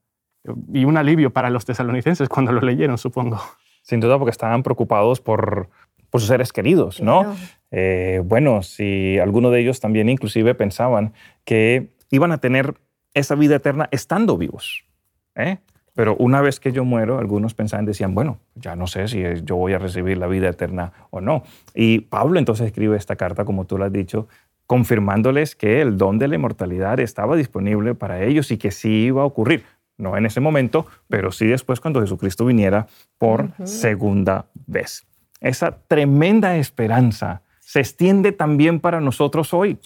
Y 0.74 0.86
un 0.86 0.98
alivio 0.98 1.32
para 1.32 1.50
los 1.50 1.66
tesalonicenses 1.66 2.30
cuando 2.30 2.52
lo 2.52 2.62
leyeron, 2.62 2.98
supongo. 2.98 3.42
Sin 3.82 4.00
duda, 4.00 4.18
porque 4.18 4.32
estaban 4.32 4.64
preocupados 4.64 5.22
por, 5.22 5.70
por 6.14 6.22
sus 6.22 6.28
seres 6.28 6.54
queridos, 6.54 7.02
¿no? 7.02 7.36
Eh, 7.72 8.22
bueno, 8.24 8.62
si 8.62 9.18
alguno 9.18 9.50
de 9.50 9.62
ellos 9.62 9.80
también 9.80 10.10
inclusive 10.10 10.54
pensaban 10.54 11.14
que 11.44 11.88
iban 12.12 12.32
a 12.32 12.38
tener 12.38 12.76
esa 13.16 13.34
vida 13.34 13.56
eterna 13.56 13.90
estando 13.90 14.38
vivos. 14.38 14.86
¿eh? 15.34 15.58
Pero 15.96 16.16
una 16.18 16.40
vez 16.40 16.60
que 16.60 16.72
yo 16.72 16.86
muero, 16.86 17.18
algunos 17.18 17.56
pensaban, 17.56 17.86
decían, 17.86 18.14
bueno, 18.14 18.38
ya 18.54 18.76
no 18.76 18.86
sé 18.86 19.08
si 19.08 19.24
yo 19.44 19.56
voy 19.56 19.74
a 19.74 19.80
recibir 19.80 20.20
la 20.20 20.28
vida 20.28 20.50
eterna 20.50 20.94
o 21.10 21.20
no. 21.20 21.42
Y 21.74 22.02
Pablo 22.02 22.38
entonces 22.38 22.68
escribe 22.68 22.96
esta 22.96 23.16
carta, 23.16 23.44
como 23.44 23.66
tú 23.66 23.80
lo 23.80 23.86
has 23.86 23.92
dicho, 23.92 24.28
confirmándoles 24.68 25.56
que 25.56 25.82
el 25.82 25.98
don 25.98 26.20
de 26.20 26.28
la 26.28 26.36
inmortalidad 26.36 27.00
estaba 27.00 27.36
disponible 27.36 27.96
para 27.96 28.24
ellos 28.24 28.52
y 28.52 28.60
que 28.60 28.70
sí 28.70 29.06
iba 29.06 29.24
a 29.24 29.26
ocurrir. 29.26 29.64
No 29.98 30.16
en 30.16 30.28
ese 30.28 30.42
momento, 30.42 30.86
pero 31.08 31.32
sí 31.32 31.48
después 31.48 31.80
cuando 31.80 32.02
Jesucristo 32.02 32.46
viniera 32.46 32.86
por 33.18 33.50
segunda 33.66 34.46
vez. 34.68 35.08
Esa 35.44 35.78
tremenda 35.88 36.56
esperanza 36.56 37.42
se 37.60 37.82
extiende 37.82 38.32
también 38.32 38.80
para 38.80 39.02
nosotros 39.02 39.54
hoy. 39.54 39.78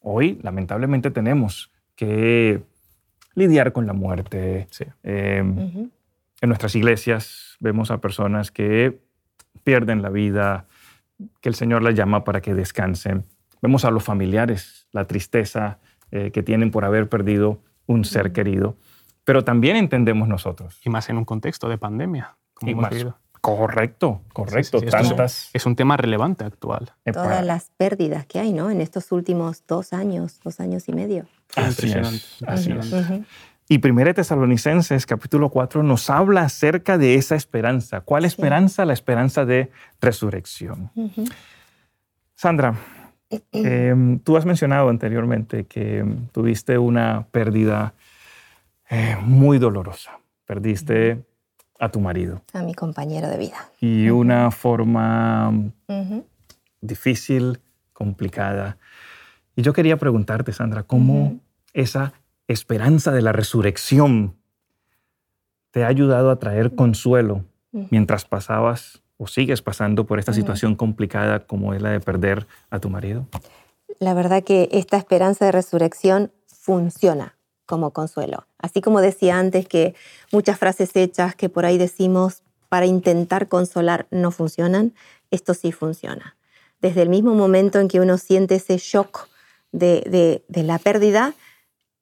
Hoy, 0.00 0.38
lamentablemente, 0.42 1.10
tenemos 1.10 1.72
que 1.96 2.62
lidiar 3.34 3.72
con 3.72 3.86
la 3.86 3.94
muerte. 3.94 4.68
Em, 5.02 5.90
en 6.40 6.48
nuestras 6.48 6.74
iglesias 6.74 7.56
vemos 7.60 7.90
a 7.90 7.98
personas 7.98 8.50
que 8.50 9.00
pierden 9.64 10.02
la 10.02 10.10
vida, 10.10 10.66
que 11.40 11.48
el 11.48 11.54
Señor 11.54 11.82
las 11.82 11.94
llama 11.94 12.24
para 12.24 12.42
que 12.42 12.54
descansen. 12.54 13.24
Vemos 13.62 13.86
a 13.86 13.90
los 13.90 14.04
familiares, 14.04 14.86
la 14.92 15.06
tristeza 15.06 15.78
eh, 16.10 16.30
que 16.30 16.42
tienen 16.42 16.70
por 16.70 16.84
haber 16.84 17.08
perdido 17.08 17.60
un 17.86 18.04
ser 18.04 18.32
querido. 18.32 18.76
Pero 19.24 19.44
también 19.44 19.76
entendemos 19.76 20.28
nosotros. 20.28 20.78
Y 20.84 20.90
más 20.90 21.08
en 21.08 21.16
un 21.16 21.24
contexto 21.24 21.70
de 21.70 21.78
pandemia, 21.78 22.36
como 22.54 22.72
hemos 22.72 23.16
Correcto, 23.56 24.20
correcto. 24.34 24.80
Tantas... 24.82 25.48
Es 25.54 25.64
un 25.64 25.74
tema 25.74 25.96
relevante 25.96 26.44
actual. 26.44 26.92
Todas 27.10 27.44
las 27.44 27.70
pérdidas 27.76 28.26
que 28.26 28.38
hay, 28.38 28.52
¿no? 28.52 28.70
En 28.70 28.82
estos 28.82 29.10
últimos 29.10 29.64
dos 29.66 29.94
años, 29.94 30.38
dos 30.44 30.60
años 30.60 30.86
y 30.88 30.92
medio. 30.92 31.26
Así 31.56 31.90
es. 31.90 32.36
Así 32.46 32.72
es. 32.72 32.92
Y 33.70 33.78
Primera 33.78 34.12
Tesalonicenses, 34.12 35.06
capítulo 35.06 35.48
4, 35.48 35.82
nos 35.82 36.10
habla 36.10 36.42
acerca 36.42 36.98
de 36.98 37.14
esa 37.14 37.36
esperanza. 37.36 38.02
¿Cuál 38.02 38.26
esperanza? 38.26 38.84
La 38.84 38.92
esperanza 38.92 39.46
de 39.46 39.70
resurrección. 40.00 40.90
Sandra, 42.34 42.74
em, 43.52 44.18
tú 44.18 44.36
has 44.36 44.44
mencionado 44.44 44.90
anteriormente 44.90 45.64
que 45.64 46.04
tuviste 46.32 46.76
una 46.76 47.26
pérdida 47.30 47.94
eh, 48.90 49.16
muy 49.22 49.58
dolorosa. 49.58 50.18
Perdiste 50.44 51.27
a 51.78 51.90
tu 51.90 52.00
marido. 52.00 52.42
A 52.52 52.62
mi 52.62 52.74
compañero 52.74 53.28
de 53.28 53.38
vida. 53.38 53.70
Y 53.80 54.10
una 54.10 54.50
forma 54.50 55.52
difícil, 56.80 57.60
complicada. 57.92 58.78
Y 59.56 59.62
yo 59.62 59.72
quería 59.72 59.96
preguntarte, 59.96 60.52
Sandra, 60.52 60.82
¿cómo 60.82 61.40
esa 61.72 62.12
esperanza 62.46 63.12
de 63.12 63.22
la 63.22 63.32
resurrección 63.32 64.36
te 65.70 65.84
ha 65.84 65.88
ayudado 65.88 66.30
a 66.30 66.38
traer 66.38 66.74
consuelo 66.74 67.44
mientras 67.72 68.24
pasabas 68.24 69.02
o 69.16 69.26
sigues 69.26 69.62
pasando 69.62 70.06
por 70.06 70.18
esta 70.18 70.32
situación 70.32 70.76
complicada 70.76 71.46
como 71.46 71.74
es 71.74 71.82
la 71.82 71.90
de 71.90 72.00
perder 72.00 72.46
a 72.70 72.78
tu 72.78 72.88
marido? 72.88 73.26
La 73.98 74.14
verdad 74.14 74.44
que 74.44 74.68
esta 74.72 74.96
esperanza 74.96 75.44
de 75.44 75.52
resurrección 75.52 76.30
funciona 76.46 77.37
como 77.68 77.92
consuelo. 77.92 78.46
Así 78.58 78.80
como 78.80 79.00
decía 79.00 79.38
antes 79.38 79.68
que 79.68 79.94
muchas 80.32 80.58
frases 80.58 80.96
hechas 80.96 81.36
que 81.36 81.48
por 81.48 81.66
ahí 81.66 81.78
decimos 81.78 82.42
para 82.68 82.86
intentar 82.86 83.48
consolar 83.48 84.06
no 84.10 84.30
funcionan, 84.30 84.94
esto 85.30 85.54
sí 85.54 85.70
funciona. 85.70 86.36
Desde 86.80 87.02
el 87.02 87.10
mismo 87.10 87.34
momento 87.34 87.78
en 87.78 87.88
que 87.88 88.00
uno 88.00 88.18
siente 88.18 88.56
ese 88.56 88.78
shock 88.78 89.28
de, 89.70 90.42
la 90.48 90.78
pérdida, 90.78 91.34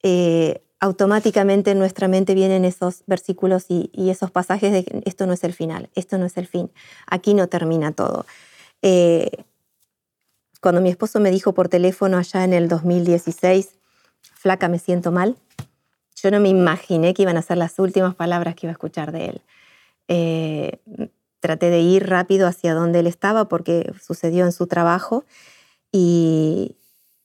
eh, 0.02 0.62
automáticamente 0.78 1.72
en 1.72 1.78
nuestra 1.78 2.06
mente 2.06 2.34
vienen 2.34 2.64
esos 2.64 3.02
versículos 3.06 3.66
y, 3.68 3.90
esos 4.08 4.30
pasajes 4.30 4.72
de 4.72 5.02
esto 5.04 5.26
no 5.26 5.32
es 5.32 5.42
el 5.42 5.52
final, 5.52 5.90
esto 5.96 6.16
no 6.16 6.26
es 6.26 6.36
el 6.36 6.46
fin, 6.46 6.70
aquí 7.06 7.34
no 7.34 7.48
termina 7.48 7.90
todo. 7.90 8.24
Eh, 8.82 9.30
cuando 10.60 10.80
mi 10.80 10.90
esposo 10.90 11.18
me 11.18 11.30
dijo 11.30 11.54
por 11.54 11.68
teléfono 11.68 12.18
allá 12.18 12.44
en 12.44 12.52
el 12.52 12.68
2016, 12.68 13.70
flaca, 14.46 14.68
me 14.68 14.78
siento 14.78 15.10
mal, 15.10 15.34
yo 16.22 16.30
no 16.30 16.38
me 16.38 16.48
imaginé 16.48 17.14
que 17.14 17.22
iban 17.22 17.36
a 17.36 17.42
ser 17.42 17.56
las 17.56 17.80
últimas 17.80 18.14
palabras 18.14 18.54
que 18.54 18.66
iba 18.66 18.70
a 18.70 18.78
escuchar 18.78 19.10
de 19.10 19.24
él. 19.30 19.40
Eh, 20.06 20.78
traté 21.40 21.68
de 21.68 21.80
ir 21.80 22.08
rápido 22.08 22.46
hacia 22.46 22.72
donde 22.72 23.00
él 23.00 23.08
estaba 23.08 23.48
porque 23.48 23.92
sucedió 24.00 24.44
en 24.44 24.52
su 24.52 24.68
trabajo 24.68 25.24
y, 25.90 26.76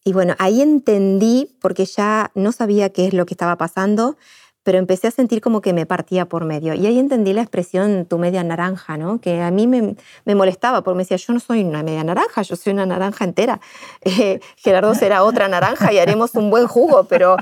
y 0.04 0.14
bueno, 0.14 0.34
ahí 0.40 0.64
entendí, 0.64 1.56
porque 1.62 1.86
ya 1.86 2.32
no 2.34 2.52
sabía 2.52 2.90
qué 2.90 3.06
es 3.06 3.14
lo 3.14 3.28
que 3.28 3.36
estaba 3.36 3.56
pasando, 3.56 4.18
pero 4.64 4.78
empecé 4.78 5.08
a 5.08 5.12
sentir 5.12 5.42
como 5.42 5.62
que 5.62 5.74
me 5.74 5.86
partía 5.86 6.26
por 6.26 6.46
medio. 6.46 6.74
Y 6.74 6.86
ahí 6.86 7.00
entendí 7.00 7.34
la 7.34 7.42
expresión 7.42 8.06
tu 8.06 8.20
media 8.20 8.44
naranja, 8.44 8.98
¿no? 8.98 9.20
Que 9.20 9.42
a 9.42 9.50
mí 9.50 9.66
me, 9.66 9.96
molestaba, 10.36 10.84
porque 10.84 10.98
me 10.98 11.04
decía, 11.04 11.18
yo 11.18 11.34
no 11.34 11.40
soy 11.40 11.64
una 11.64 11.82
media 11.82 12.04
naranja, 12.04 12.44
yo 12.44 12.56
soy 12.56 12.74
una 12.74 12.86
naranja 12.86 13.26
entera. 13.26 13.60
Eh, 14.04 14.40
Gerardo 14.58 14.94
será 14.94 15.24
otra 15.24 15.48
naranja 15.48 15.94
y 15.94 15.98
haremos 15.98 16.36
un 16.36 16.50
buen 16.50 16.68
jugo, 16.68 17.06
pero 17.06 17.38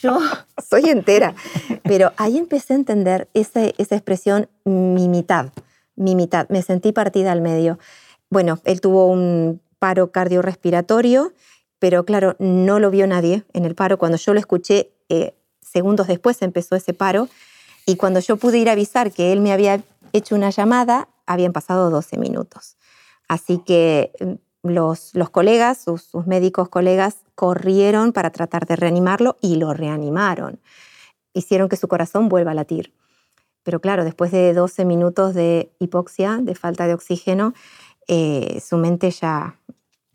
yo 0.00 0.18
soy 0.58 0.88
entera. 0.90 1.34
Pero 1.82 2.12
ahí 2.16 2.38
empecé 2.38 2.72
a 2.72 2.76
entender 2.76 3.28
esa, 3.34 3.66
esa 3.76 3.94
expresión, 3.94 4.48
mi 4.64 5.08
mitad, 5.08 5.50
mi 5.96 6.14
mitad. 6.14 6.48
Me 6.48 6.62
sentí 6.62 6.92
partida 6.92 7.30
al 7.32 7.40
medio. 7.40 7.78
Bueno, 8.30 8.58
él 8.64 8.80
tuvo 8.80 9.06
un 9.06 9.60
paro 9.78 10.10
cardiorrespiratorio, 10.12 11.32
pero 11.78 12.04
claro, 12.04 12.36
no 12.38 12.78
lo 12.78 12.90
vio 12.90 13.06
nadie 13.06 13.44
en 13.52 13.64
el 13.64 13.74
paro. 13.74 13.98
Cuando 13.98 14.16
yo 14.16 14.34
lo 14.34 14.40
escuché, 14.40 14.92
eh, 15.08 15.37
segundos 15.68 16.06
después 16.06 16.42
empezó 16.42 16.76
ese 16.76 16.94
paro 16.94 17.28
y 17.86 17.96
cuando 17.96 18.20
yo 18.20 18.36
pude 18.36 18.58
ir 18.58 18.68
a 18.68 18.72
avisar 18.72 19.12
que 19.12 19.32
él 19.32 19.40
me 19.40 19.52
había 19.52 19.82
hecho 20.12 20.34
una 20.34 20.50
llamada, 20.50 21.08
habían 21.26 21.52
pasado 21.52 21.90
12 21.90 22.18
minutos. 22.18 22.76
Así 23.28 23.58
que 23.58 24.12
mm, 24.20 24.68
los, 24.68 25.14
los 25.14 25.30
colegas, 25.30 25.78
sus, 25.78 26.14
médicos 26.26 26.68
colegas, 26.68 27.16
corrieron 27.34 28.12
para 28.12 28.30
tratar 28.30 28.66
de 28.66 28.76
reanimarlo 28.76 29.36
y 29.40 29.56
lo 29.56 29.72
reanimaron. 29.72 30.60
Hicieron 31.32 31.68
que 31.68 31.76
su 31.76 31.88
corazón 31.88 32.28
vuelva 32.28 32.50
a 32.50 32.54
latir. 32.54 32.92
Pero 33.62 33.80
claro, 33.80 34.04
después 34.04 34.32
de 34.32 34.54
12 34.54 34.84
minutos 34.84 35.34
de 35.34 35.70
hipoxia, 35.78 36.38
de 36.42 36.54
falta 36.54 36.86
de 36.86 36.94
oxígeno, 36.94 37.54
eh, 38.06 38.60
su 38.64 38.78
mente 38.78 39.10
ya, 39.10 39.58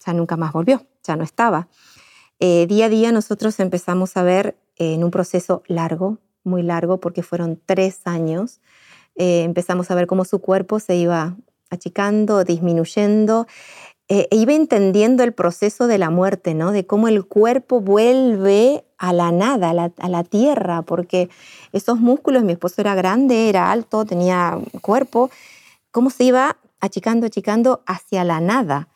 ya 0.06 0.14
nunca 0.14 0.38
más 0.38 0.52
volvió, 0.54 0.86
ya 1.04 1.16
no 1.16 1.24
estaba. 1.24 1.68
Eh, 2.40 2.66
día 2.68 2.86
a 2.86 2.90
día 2.90 3.12
nosotros 3.12 3.60
empezamos 3.60 4.18
a 4.18 4.24
ver 4.24 4.58
en 4.78 5.04
un 5.04 5.12
proceso 5.12 5.64
largo, 5.68 6.20
muy 6.44 6.64
largo, 6.64 7.00
porque 7.00 7.24
fueron 7.24 7.60
tres 7.66 8.02
años. 8.06 8.60
Eh, 9.16 9.44
empezamos 9.44 9.92
a 9.92 9.96
ver 9.96 10.08
cómo 10.08 10.26
su 10.26 10.40
cuerpo 10.40 10.80
se 10.80 10.96
iba 10.96 11.36
achicando, 11.70 12.44
disminuyendo, 12.44 13.48
eh, 14.10 14.28
e 14.32 14.36
iba 14.36 14.54
entendiendo 14.54 15.24
el 15.24 15.34
proceso 15.34 15.88
de 15.88 15.98
la 15.98 16.10
muerte, 16.10 16.54
¿no? 16.54 16.72
De 16.72 16.86
cómo 16.86 17.08
el 17.08 17.26
cuerpo 17.26 17.80
vuelve 17.80 18.86
a 18.98 19.14
la 19.14 19.32
nada, 19.32 19.70
a 19.70 20.10
la, 20.10 20.24
tierra, 20.24 20.82
porque 20.82 21.30
esos 21.72 22.00
músculos, 22.00 22.44
mi 22.44 22.54
esposo 22.54 22.82
era 22.82 22.96
grande, 22.96 23.50
era 23.50 23.72
alto, 23.72 24.06
tenía 24.06 24.60
cuerpo, 24.82 25.30
cómo 25.92 26.10
se 26.10 26.26
iba 26.26 26.58
achicando, 26.80 27.28
achicando 27.28 27.82
hacia 27.86 28.24
la 28.24 28.40
nada. 28.40 28.90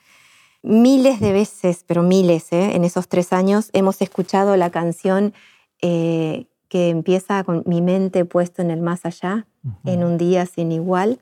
Miles 0.62 1.20
de 1.20 1.32
veces, 1.32 1.84
pero 1.88 2.04
miles, 2.04 2.52
¿eh? 2.52 2.76
en 2.76 2.84
esos 2.84 3.08
tres 3.08 3.32
años 3.32 3.70
hemos 3.74 4.02
escuchado 4.02 4.58
la 4.58 4.70
canción 4.70 5.34
eh, 5.82 6.48
que 6.70 6.90
empieza 6.90 7.44
con 7.44 7.64
mi 7.66 7.82
mente 7.82 8.26
puesto 8.26 8.62
en 8.62 8.72
el 8.72 8.82
más 8.82 9.06
allá, 9.06 9.48
en 9.86 10.04
un 10.04 10.18
día 10.18 10.46
sin 10.46 10.72
igual. 10.72 11.20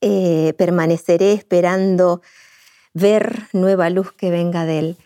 Eh, 0.00 0.54
permaneceré 0.58 1.32
esperando 1.32 2.20
ver 2.92 3.44
nueva 3.52 3.90
luz 3.90 4.12
que 4.12 4.30
venga 4.30 4.66
de 4.66 4.78
él. 4.78 4.96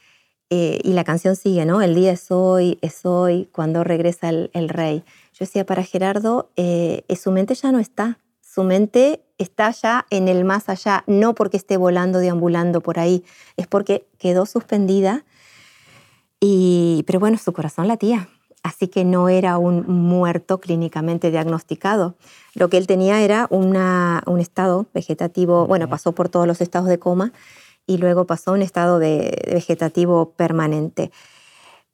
Eh, 0.50 0.80
y 0.82 0.92
la 0.92 1.04
canción 1.04 1.36
sigue, 1.36 1.66
¿no? 1.66 1.82
El 1.82 1.94
día 1.94 2.12
es 2.12 2.30
hoy, 2.30 2.78
es 2.80 3.04
hoy, 3.04 3.48
cuando 3.52 3.84
regresa 3.84 4.30
el, 4.30 4.68
rey. 4.68 5.04
Yo 5.34 5.40
decía, 5.40 5.66
para 5.66 5.84
Gerardo, 5.84 6.50
su 6.56 7.30
mente 7.30 7.54
ya 7.54 7.70
no 7.70 7.78
está. 7.78 8.18
Su 8.40 8.64
mente 8.64 9.22
está 9.38 9.70
ya 9.70 10.06
en 10.10 10.26
el 10.26 10.44
más 10.44 10.68
allá, 10.68 11.04
no 11.06 11.34
porque 11.34 11.56
esté 11.56 11.76
volando, 11.76 12.18
deambulando 12.18 12.80
por 12.80 12.98
ahí, 12.98 13.24
es 13.56 13.66
porque 13.66 14.06
quedó 14.18 14.46
suspendida 14.46 15.24
y, 16.40 17.04
pero 17.06 17.20
bueno, 17.20 17.38
su 17.38 17.52
corazón 17.52 17.88
latía. 17.88 18.28
así 18.62 18.88
que 18.88 19.04
no 19.04 19.28
era 19.28 19.56
un 19.58 19.86
muerto 19.86 20.58
clínicamente 20.58 21.30
diagnosticado. 21.30 22.16
Lo 22.54 22.68
que 22.68 22.76
él 22.76 22.86
tenía 22.86 23.22
era 23.22 23.46
un 23.50 24.40
estado 24.40 24.86
vegetativo, 24.92 25.66
bueno, 25.66 25.88
pasó 25.88 26.12
por 26.12 26.28
todos 26.28 26.46
los 26.46 26.60
estados 26.60 26.88
de 26.88 26.98
coma 26.98 27.32
y 27.86 27.98
luego 27.98 28.26
pasó 28.26 28.50
a 28.50 28.54
un 28.54 28.62
estado 28.62 28.98
de 28.98 29.42
vegetativo 29.50 30.32
permanente. 30.36 31.10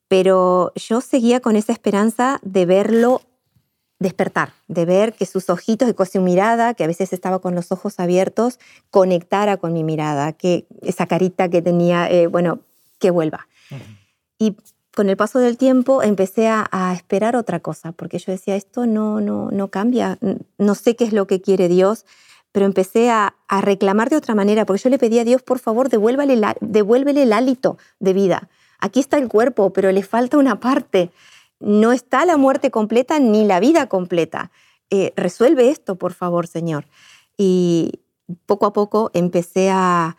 Pero 0.08 0.72
yo 0.74 1.00
seguía 1.00 1.40
con 1.40 1.56
esa 1.56 1.72
esperanza 1.72 2.40
de 2.42 2.66
verlo 2.66 3.22
despertar, 4.00 4.52
de 4.68 4.84
ver 4.84 5.14
que 5.14 5.24
sus 5.24 5.48
ojitos 5.48 5.88
y 5.88 5.94
con 5.94 6.06
su 6.06 6.20
mirada, 6.20 6.74
que 6.74 6.84
a 6.84 6.86
veces 6.86 7.12
estaba 7.12 7.38
con 7.38 7.54
los 7.54 7.72
ojos 7.72 8.00
abiertos, 8.00 8.58
conectara 8.90 9.56
con 9.56 9.72
mi 9.72 9.84
mirada, 9.84 10.32
que 10.32 10.66
esa 10.82 11.06
carita 11.06 11.48
que 11.48 11.62
tenía, 11.62 12.10
eh, 12.10 12.26
bueno, 12.26 12.58
que 12.98 13.10
vuelva. 13.10 13.46
Y 14.44 14.56
con 14.94 15.08
el 15.08 15.16
paso 15.16 15.38
del 15.38 15.56
tiempo 15.56 16.02
empecé 16.02 16.48
a, 16.48 16.92
esperar 16.94 17.36
otra 17.36 17.60
cosa, 17.60 17.92
porque 17.92 18.18
yo 18.18 18.30
decía, 18.30 18.56
esto 18.56 18.86
no, 18.86 19.20
no, 19.20 19.50
no 19.50 19.68
cambia, 19.68 20.18
no 20.58 20.74
sé 20.74 20.96
qué 20.96 21.04
es 21.04 21.12
lo 21.12 21.26
que 21.26 21.40
quiere 21.40 21.68
Dios, 21.68 22.04
pero 22.52 22.66
empecé 22.66 23.10
a, 23.10 23.34
reclamar 23.62 24.10
de 24.10 24.16
otra 24.16 24.34
manera, 24.34 24.66
porque 24.66 24.82
yo 24.82 24.90
le 24.90 24.98
pedía 24.98 25.22
a 25.22 25.24
Dios, 25.24 25.42
por 25.42 25.58
favor, 25.58 25.88
devuélvele, 25.88 26.40
devuélvele 26.60 27.22
el 27.22 27.32
hálito 27.32 27.78
de 28.00 28.12
vida. 28.12 28.48
Aquí 28.78 29.00
está 29.00 29.16
el 29.18 29.28
cuerpo, 29.28 29.72
pero 29.72 29.90
le 29.90 30.02
falta 30.02 30.38
una 30.38 30.60
parte 30.60 31.10
no 31.64 31.92
está 31.92 32.26
la 32.26 32.36
muerte 32.36 32.70
completa 32.70 33.18
ni 33.18 33.46
la 33.46 33.60
vida 33.60 33.88
completa. 33.88 34.50
Eh, 34.90 35.12
resuelve 35.16 35.70
esto, 35.70 35.96
por 35.96 36.12
favor, 36.12 36.46
Señor. 36.46 36.86
Y 37.36 38.00
poco 38.46 38.66
a 38.66 38.72
poco 38.72 39.10
empecé 39.14 39.70
a, 39.70 40.16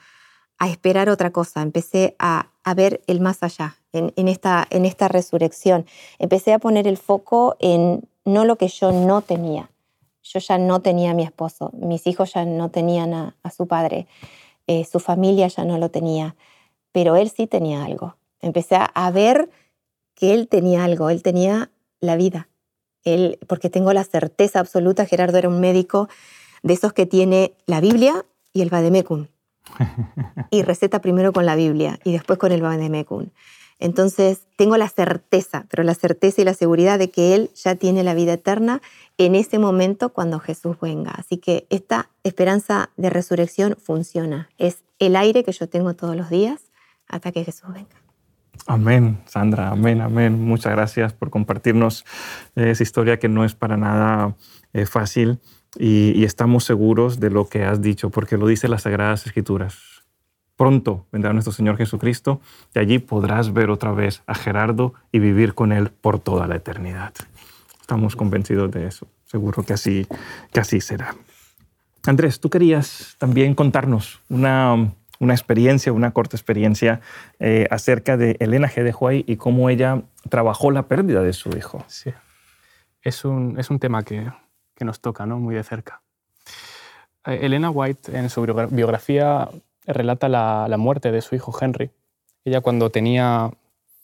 esperar 0.60 1.10
otra 1.10 1.32
cosa, 1.32 1.62
empecé 1.62 2.16
a, 2.18 2.50
ver 2.76 3.02
el 3.06 3.20
más 3.22 3.44
allá 3.44 3.76
en, 3.96 4.28
esta, 4.28 4.68
en 4.70 4.86
esta 4.86 5.08
resurrección. 5.08 5.86
Empecé 6.20 6.54
a 6.54 6.60
poner 6.60 6.88
el 6.88 6.98
foco 6.98 7.56
en 7.60 8.08
no 8.24 8.46
lo 8.46 8.58
que 8.58 8.68
yo 8.68 8.92
no 8.92 9.22
tenía. 9.22 9.70
Yo 10.24 10.40
ya 10.40 10.58
no 10.58 10.82
tenía 10.82 11.12
a 11.12 11.14
mi 11.14 11.24
esposo, 11.24 11.72
mis 11.74 12.08
hijos 12.08 12.34
ya 12.34 12.46
no 12.46 12.70
tenían 12.70 13.14
a, 13.14 13.36
su 13.56 13.68
padre, 13.68 14.08
eh, 14.66 14.84
su 14.84 15.00
familia 15.00 15.48
ya 15.48 15.66
no 15.66 15.78
lo 15.78 15.90
tenía, 15.90 16.36
pero 16.92 17.16
él 17.16 17.30
sí 17.30 17.46
tenía 17.46 17.84
algo. 17.84 18.16
Empecé 18.42 18.78
a 18.80 19.12
ver 19.12 19.50
que 20.16 20.34
él 20.34 20.48
tenía 20.48 20.84
algo, 20.84 21.12
él 21.12 21.22
tenía 21.22 21.70
la 22.00 22.16
vida. 22.16 22.48
Él, 23.04 23.38
porque 23.48 23.70
tengo 23.70 23.94
la 23.94 24.04
certeza 24.04 24.60
absoluta, 24.60 25.06
Gerardo 25.06 25.38
era 25.38 25.50
un 25.50 25.60
médico 25.60 26.10
de 26.64 26.74
esos 26.74 26.94
que 26.94 27.06
tiene 27.06 27.54
la 27.68 27.80
Biblia 27.80 28.26
y 28.52 28.62
el 28.62 28.70
Vademecum. 28.70 29.28
Y 30.52 30.62
receta 30.64 31.02
primero 31.02 31.34
con 31.34 31.46
la 31.46 31.56
Biblia 31.56 32.00
y 32.04 32.12
después 32.12 32.40
con 32.40 32.52
el 32.52 32.62
Vademecum. 32.62 33.28
Entonces, 33.80 34.48
tengo 34.56 34.78
la 34.78 34.90
certeza, 34.90 35.66
pero 35.70 35.84
la 35.84 35.96
certeza 35.96 36.42
y 36.42 36.46
la 36.46 36.54
seguridad 36.54 36.98
de 36.98 37.10
que 37.10 37.36
Él 37.36 37.50
ya 37.56 37.76
tiene 37.76 38.04
la 38.04 38.14
vida 38.14 38.34
eterna 38.34 38.82
en 39.18 39.36
ese 39.36 39.60
momento 39.60 40.10
cuando 40.10 40.40
Jesús 40.40 40.78
venga. 40.82 41.12
Así 41.12 41.38
que 41.38 41.68
esta 41.70 42.10
esperanza 42.24 42.90
de 42.96 43.10
resurrección 43.10 43.76
funciona. 43.82 44.50
Es 44.58 44.84
el 45.00 45.16
aire 45.16 45.44
que 45.44 45.52
yo 45.52 45.68
tengo 45.68 45.94
todos 45.94 46.16
los 46.16 46.30
días 46.30 46.72
hasta 47.08 47.32
que 47.32 47.44
Jesús 47.44 47.74
venga. 47.74 47.96
Amén, 48.68 49.22
Sandra, 49.26 49.70
amén, 49.70 50.02
amén. 50.02 50.42
Muchas 50.42 50.72
gracias 50.72 51.14
por 51.14 51.30
compartirnos 51.30 52.06
esa 52.56 52.84
historia 52.84 53.20
que 53.20 53.28
no 53.28 53.44
es 53.44 53.54
para 53.54 53.78
nada 53.78 54.36
eh, 54.74 54.86
fácil 54.86 55.40
y, 55.78 56.24
estamos 56.24 56.64
seguros 56.64 57.20
de 57.20 57.30
lo 57.30 57.48
que 57.48 57.64
has 57.64 57.82
dicho, 57.82 58.10
porque 58.10 58.38
lo 58.38 58.48
dice 58.48 58.68
las 58.68 58.84
Sagradas 58.84 59.26
Escrituras. 59.26 59.95
Pronto 60.56 61.06
vendrá 61.12 61.34
nuestro 61.34 61.52
Señor 61.52 61.78
Jesucristo 61.78 62.40
y 62.74 62.80
allí 62.80 63.00
podrás 63.00 63.52
ver 63.52 63.70
otra 63.70 63.92
vez 63.92 64.24
a 64.26 64.36
Gerardo 64.36 64.94
y 65.12 65.20
vivir 65.20 65.54
con 65.54 65.72
Él 65.72 65.90
por 65.90 66.20
toda 66.20 66.48
la 66.48 66.56
eternidad. 66.56 67.14
Estamos 67.82 68.16
convencidos 68.16 68.72
de 68.72 68.88
eso. 68.88 69.08
Seguro 69.26 69.64
que 69.64 69.74
así, 69.74 70.08
que 70.52 70.60
así 70.60 70.82
será. 70.82 71.16
Andrés, 72.06 72.40
tú 72.40 72.50
querías 72.50 73.16
también 73.18 73.56
contarnos 73.56 74.22
una 74.30 74.92
una 75.20 75.34
experiencia, 75.34 75.92
una 75.94 76.12
corta 76.12 76.36
experiencia 76.36 77.02
eh, 77.40 77.68
acerca 77.72 78.18
de 78.18 78.38
Elena 78.40 78.70
G. 78.70 78.84
de 78.84 78.94
Huay 78.94 79.24
y 79.28 79.38
cómo 79.38 79.70
ella 79.70 80.04
trabajó 80.30 80.72
la 80.72 80.88
pérdida 80.88 81.22
de 81.22 81.34
su 81.34 81.50
hijo. 81.56 81.84
Sí, 81.88 82.12
es 83.02 83.26
un, 83.26 83.60
es 83.60 83.70
un 83.70 83.80
tema 83.80 84.04
que, 84.04 84.32
que, 84.76 84.86
nos 84.86 85.00
toca 85.00 85.26
¿no? 85.26 85.40
muy 85.40 85.56
de 85.56 85.64
cerca. 85.64 86.02
Eh, 87.26 87.40
Elena 87.44 87.70
White 87.70 88.18
en 88.18 88.30
su 88.30 88.42
biografía 88.42 89.50
relata 89.88 90.30
la, 90.30 90.68
la, 90.70 90.78
muerte 90.78 91.12
de 91.12 91.22
su 91.22 91.36
hijo 91.36 91.56
Henry. 91.60 91.92
Ella 92.44 92.62
cuando 92.62 92.90
tenía, 92.92 93.52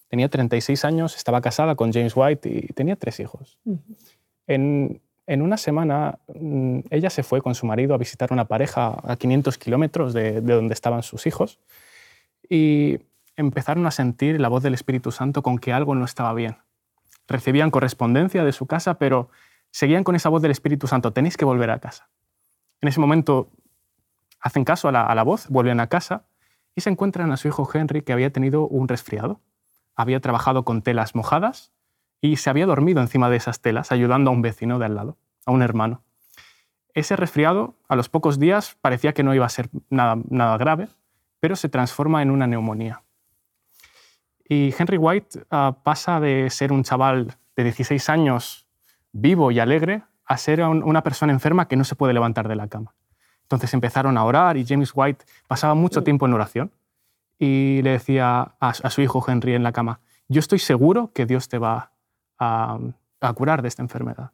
tenía 0.10 0.30
36 0.30 0.86
años 0.86 1.16
estaba 1.16 1.42
casada 1.42 1.76
con 1.76 1.92
James 1.94 2.14
White 2.16 2.50
y 2.50 2.74
tenía 2.74 2.96
tres 2.96 3.20
hijos. 3.20 3.60
en, 4.48 5.02
en 5.28 5.42
una 5.42 5.58
semana 5.58 6.20
mm, 6.34 6.80
ella 6.90 7.10
se 7.10 7.24
fue 7.24 7.42
con 7.42 7.56
su 7.56 7.66
marido 7.66 7.94
a 7.94 7.98
visitar 7.98 8.34
una 8.34 8.46
pareja 8.46 9.00
a 9.04 9.16
500 9.16 9.58
kilómetros 9.58 10.14
de, 10.14 10.42
donde 10.42 10.74
estaban 10.74 11.04
sus 11.04 11.26
hijos 11.26 11.60
y 12.50 13.00
empezaron 13.36 13.86
a 13.86 13.92
sentir 13.92 14.42
la 14.42 14.50
voz 14.50 14.64
del 14.64 14.74
Espíritu 14.74 15.12
Santo 15.12 15.42
con 15.42 15.58
que 15.58 15.72
algo 15.72 15.96
no 15.96 16.06
estaba 16.06 16.34
bien. 16.34 16.58
Recibían 17.28 17.72
correspondencia 17.72 18.44
de 18.44 18.52
su 18.52 18.66
casa, 18.66 18.96
pero 18.96 19.30
seguían 19.72 20.04
con 20.04 20.16
esa 20.16 20.28
voz 20.28 20.42
del 20.42 20.52
Espíritu 20.52 20.88
Santo, 20.88 21.14
tenéis 21.14 21.38
que 21.38 21.46
volver 21.46 21.70
a 21.70 21.80
casa. 21.80 22.10
En 22.82 22.90
ese 22.90 23.00
momento 23.00 23.50
hacen 24.42 24.66
caso 24.66 24.90
a 24.90 24.92
la, 24.92 25.24
voz, 25.24 25.48
vuelven 25.50 25.80
a 25.80 25.88
casa 25.88 26.26
y 26.76 26.82
se 26.82 26.90
encuentran 26.90 27.32
a 27.32 27.38
su 27.38 27.48
hijo 27.48 27.70
Henry 27.72 28.02
que 28.02 28.14
había 28.14 28.32
tenido 28.32 28.68
un 28.68 28.88
resfriado. 28.88 29.40
Había 29.96 30.20
trabajado 30.20 30.66
con 30.66 30.82
telas 30.82 31.16
mojadas 31.16 31.72
y 32.22 32.38
se 32.38 32.50
había 32.50 32.66
dormido 32.66 33.02
encima 33.02 33.30
de 33.30 33.38
esas 33.38 33.62
telas 33.62 33.92
ayudando 33.92 34.32
a 34.32 34.34
un 34.34 34.42
vecino 34.42 34.80
de 34.80 34.86
al 34.86 34.96
lado, 34.96 35.18
a 35.46 35.52
un 35.52 35.62
hermano. 35.62 36.04
Ese 36.94 37.16
resfriado, 37.16 37.76
a 37.88 37.96
los 37.96 38.10
pocos 38.10 38.40
días, 38.40 38.78
parecía 38.82 39.14
que 39.14 39.24
no 39.24 39.34
iba 39.34 39.46
a 39.46 39.50
ser 39.50 39.70
nada, 39.90 40.18
nada 40.30 40.58
grave, 40.58 40.90
pero 41.40 41.56
se 41.56 41.70
transforma 41.70 42.22
en 42.22 42.32
una 42.32 42.48
neumonía. 42.48 43.04
Y 44.48 44.74
Henry 44.78 44.98
White 44.98 45.46
ah, 45.50 45.78
pasa 45.84 46.20
de 46.20 46.50
ser 46.50 46.74
un 46.74 46.84
chaval 46.84 47.38
de 47.56 47.64
16 47.64 48.10
años 48.10 48.68
vivo 49.14 49.52
y 49.52 49.60
alegre 49.60 50.04
a 50.26 50.38
ser 50.38 50.62
una 50.62 51.04
persona 51.04 51.32
enferma 51.34 51.68
que 51.68 51.76
no 51.76 51.84
se 51.84 51.96
puede 51.96 52.14
levantar 52.14 52.48
de 52.48 52.56
la 52.56 52.68
cama. 52.68 52.94
Entonces 53.52 53.74
empezaron 53.74 54.18
a 54.18 54.24
orar 54.24 54.58
y 54.58 54.66
James 54.66 54.92
White 54.94 55.26
pasaba 55.48 55.74
mucho 55.76 56.04
tiempo 56.04 56.26
en 56.26 56.34
oración 56.34 56.72
y 57.38 57.82
le 57.82 57.92
decía 57.92 58.54
a, 58.60 58.70
a 58.70 58.90
su 58.90 59.02
hijo 59.02 59.24
Henry 59.28 59.56
en 59.56 59.64
la 59.64 59.72
cama, 59.72 60.00
yo 60.32 60.40
estoy 60.40 60.60
seguro 60.60 61.12
que 61.14 61.26
Dios 61.26 61.50
te 61.50 61.58
va 61.58 61.92
a, 62.40 62.80
curar 63.36 63.62
de 63.62 63.68
esta 63.68 63.82
enfermedad. 63.82 64.32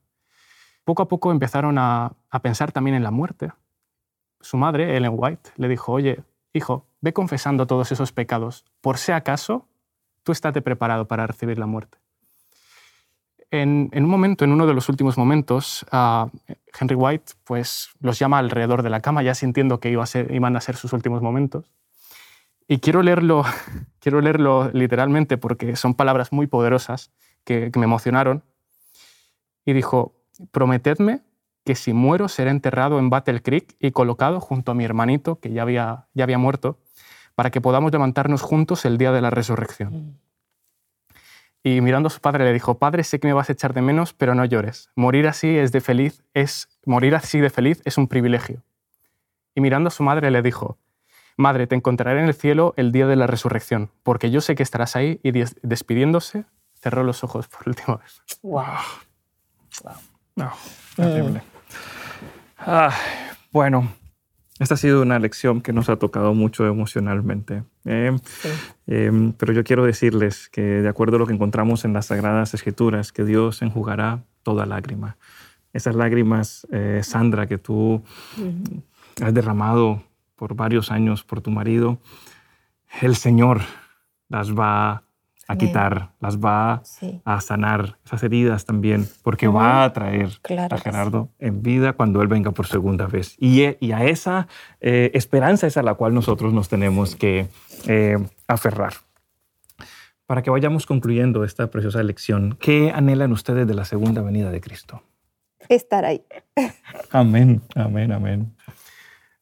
Poco 0.83 1.01
a 1.01 1.07
poco 1.07 1.31
empezaron 1.31 1.77
a, 1.77 2.13
pensar 2.41 2.71
también 2.71 2.95
en 2.95 3.03
la 3.03 3.11
muerte. 3.11 3.51
Su 4.39 4.57
madre, 4.57 4.95
Ellen 4.95 5.15
White, 5.15 5.51
le 5.57 5.67
dijo, 5.67 5.91
oye, 5.91 6.23
hijo, 6.53 6.85
ve 7.01 7.13
confesando 7.13 7.65
todos 7.65 7.91
esos 7.91 8.11
pecados. 8.11 8.63
Por 8.79 8.99
si 8.99 9.11
acaso, 9.11 9.65
tú 10.21 10.31
estate 10.31 10.61
preparado 10.61 11.07
para 11.07 11.25
recibir 11.25 11.57
la 11.57 11.65
muerte. 11.65 11.97
En, 13.49 13.89
un 13.93 14.09
momento, 14.09 14.43
en 14.43 14.51
uno 14.51 14.67
de 14.67 14.73
los 14.73 14.89
últimos 14.89 15.17
momentos, 15.17 15.85
Henry 15.91 16.95
White 16.95 17.33
pues, 17.45 17.89
los 18.01 18.19
llama 18.19 18.39
alrededor 18.39 18.83
de 18.83 18.89
la 18.89 18.99
cama, 18.99 19.23
ya 19.23 19.35
sintiendo 19.35 19.79
que 19.79 19.89
iba 19.89 20.03
a 20.03 20.07
ser, 20.07 20.33
iban 20.33 20.55
a 20.57 20.61
ser 20.61 20.75
sus 20.75 20.91
últimos 20.93 21.21
momentos. 21.21 21.71
Y 22.67 22.79
quiero 22.79 23.01
leerlo, 23.01 23.45
quiero 23.99 24.19
leerlo 24.19 24.69
literalmente 24.73 25.37
porque 25.37 25.75
son 25.75 25.93
palabras 25.93 26.33
muy 26.33 26.47
poderosas 26.47 27.11
que, 27.45 27.71
me 27.75 27.85
emocionaron. 27.85 28.43
Y 29.65 29.73
dijo, 29.73 30.15
prometedme 30.51 31.21
que 31.63 31.75
si 31.75 31.93
muero 31.93 32.27
seré 32.27 32.51
enterrado 32.51 32.99
en 32.99 33.09
Battle 33.09 33.41
Creek 33.41 33.75
y 33.79 33.91
colocado 33.91 34.39
junto 34.41 34.71
a 34.71 34.75
mi 34.75 34.83
hermanito, 34.83 35.39
que 35.39 35.51
ya 35.51 35.61
había, 35.61 36.07
ya 36.13 36.23
había 36.23 36.37
muerto, 36.37 36.79
para 37.35 37.51
que 37.51 37.61
podamos 37.61 37.91
levantarnos 37.91 38.41
juntos 38.41 38.83
el 38.85 38.97
día 38.97 39.11
de 39.11 39.21
la 39.21 39.29
resurrección. 39.29 40.19
Y 41.63 41.81
mirando 41.81 42.07
a 42.07 42.09
su 42.09 42.21
padre 42.21 42.45
le 42.45 42.53
dijo, 42.53 42.77
Padre, 42.77 43.03
sé 43.03 43.19
que 43.19 43.27
me 43.27 43.33
vas 43.33 43.49
a 43.49 43.53
echar 43.53 43.73
de 43.73 43.81
menos, 43.81 44.13
pero 44.13 44.35
no 44.35 44.45
llores. 44.45 44.89
Morir 44.95 45.27
así 45.27 45.57
es 45.57 45.71
de 45.71 45.81
feliz, 45.81 46.23
es 46.33 46.69
morir 46.85 47.15
así 47.15 47.39
de 47.39 47.49
feliz 47.49 47.81
es 47.83 47.97
un 47.97 48.07
privilegio. 48.07 48.63
Y 49.55 49.61
mirando 49.61 49.87
a 49.89 49.91
su 49.91 50.03
madre 50.03 50.31
le 50.31 50.41
dijo, 50.41 50.77
Madre, 51.39 51.67
te 51.67 51.75
encontraré 51.75 52.19
en 52.19 52.27
el 52.27 52.33
cielo 52.33 52.73
el 52.77 52.91
día 52.91 53.05
de 53.05 53.15
la 53.15 53.27
resurrección, 53.27 53.91
porque 54.01 54.31
yo 54.31 54.41
sé 54.41 54.55
que 54.55 54.63
estarás 54.63 54.95
ahí. 54.95 55.19
Y 55.21 55.31
despidiéndose, 55.61 56.45
cerró 56.73 57.03
los 57.03 57.23
ojos 57.23 57.47
por 57.47 57.67
última 57.67 57.97
vez. 57.97 58.23
¡Wow! 58.41 58.65
No, 60.35 60.51
terrible. 60.95 61.43
Ah, 62.57 62.91
bueno, 63.51 63.87
esta 64.59 64.73
ha 64.73 64.77
sido 64.77 65.01
una 65.01 65.19
lección 65.19 65.61
que 65.61 65.73
nos 65.73 65.89
ha 65.89 65.97
tocado 65.97 66.33
mucho 66.33 66.65
emocionalmente. 66.65 67.63
¿eh? 67.85 68.15
Em, 68.87 69.33
pero 69.33 69.53
yo 69.53 69.63
quiero 69.63 69.85
decirles 69.85 70.49
que, 70.49 70.61
de 70.61 70.89
acuerdo 70.89 71.17
a 71.17 71.19
lo 71.19 71.27
que 71.27 71.33
encontramos 71.33 71.85
en 71.85 71.93
las 71.93 72.07
Sagradas 72.07 72.53
Escrituras, 72.53 73.11
que 73.11 73.23
Dios 73.23 73.61
enjugará 73.61 74.23
toda 74.43 74.65
lágrima. 74.65 75.17
Esas 75.73 75.95
lágrimas, 75.95 76.65
eh, 76.71 77.01
Sandra, 77.03 77.47
que 77.47 77.57
tú 77.57 78.01
has 79.21 79.33
derramado 79.33 80.03
por 80.35 80.55
varios 80.55 80.91
años 80.91 81.23
por 81.23 81.41
tu 81.41 81.51
marido, 81.51 81.99
el 83.01 83.15
Señor 83.15 83.61
las 84.29 84.53
va 84.53 85.03
a 85.47 85.55
quitar, 85.55 86.11
las 86.19 86.39
va 86.39 86.83
a 87.23 87.41
sanar 87.41 87.97
esas 88.05 88.21
heridas 88.23 88.65
también, 88.65 89.07
porque 89.23 89.47
va 89.47 89.85
a 89.85 89.93
traer 89.93 90.29
a 90.69 90.77
Gerardo 90.77 91.29
en 91.39 91.63
vida 91.63 91.93
cuando 91.93 92.21
Él 92.21 92.27
venga 92.27 92.51
por 92.51 92.67
segunda 92.67 93.07
vez. 93.07 93.35
Y, 93.39 93.61
e, 93.61 93.77
y 93.79 93.93
a 93.93 94.03
esa 94.03 94.47
eh, 94.81 95.11
esperanza 95.13 95.65
es 95.65 95.77
a 95.77 95.83
la 95.83 95.93
cual 95.93 96.13
nosotros 96.13 96.53
nos 96.53 96.67
tenemos 96.67 97.15
que 97.15 97.47
eh, 97.87 98.17
aferrar. 98.47 98.93
Para 100.25 100.41
que 100.41 100.49
vayamos 100.49 100.85
concluyendo 100.85 101.45
esta 101.45 101.67
preciosa 101.71 102.03
lección, 102.03 102.57
¿qué 102.59 102.91
anhelan 102.93 103.31
ustedes 103.31 103.65
de 103.65 103.73
la 103.73 103.85
segunda 103.85 104.21
venida 104.21 104.51
de 104.51 104.59
Cristo? 104.59 105.01
Estar 105.69 106.03
ahí. 106.03 106.25
Amén, 107.11 107.61
amén, 107.75 108.11
amén. 108.11 108.53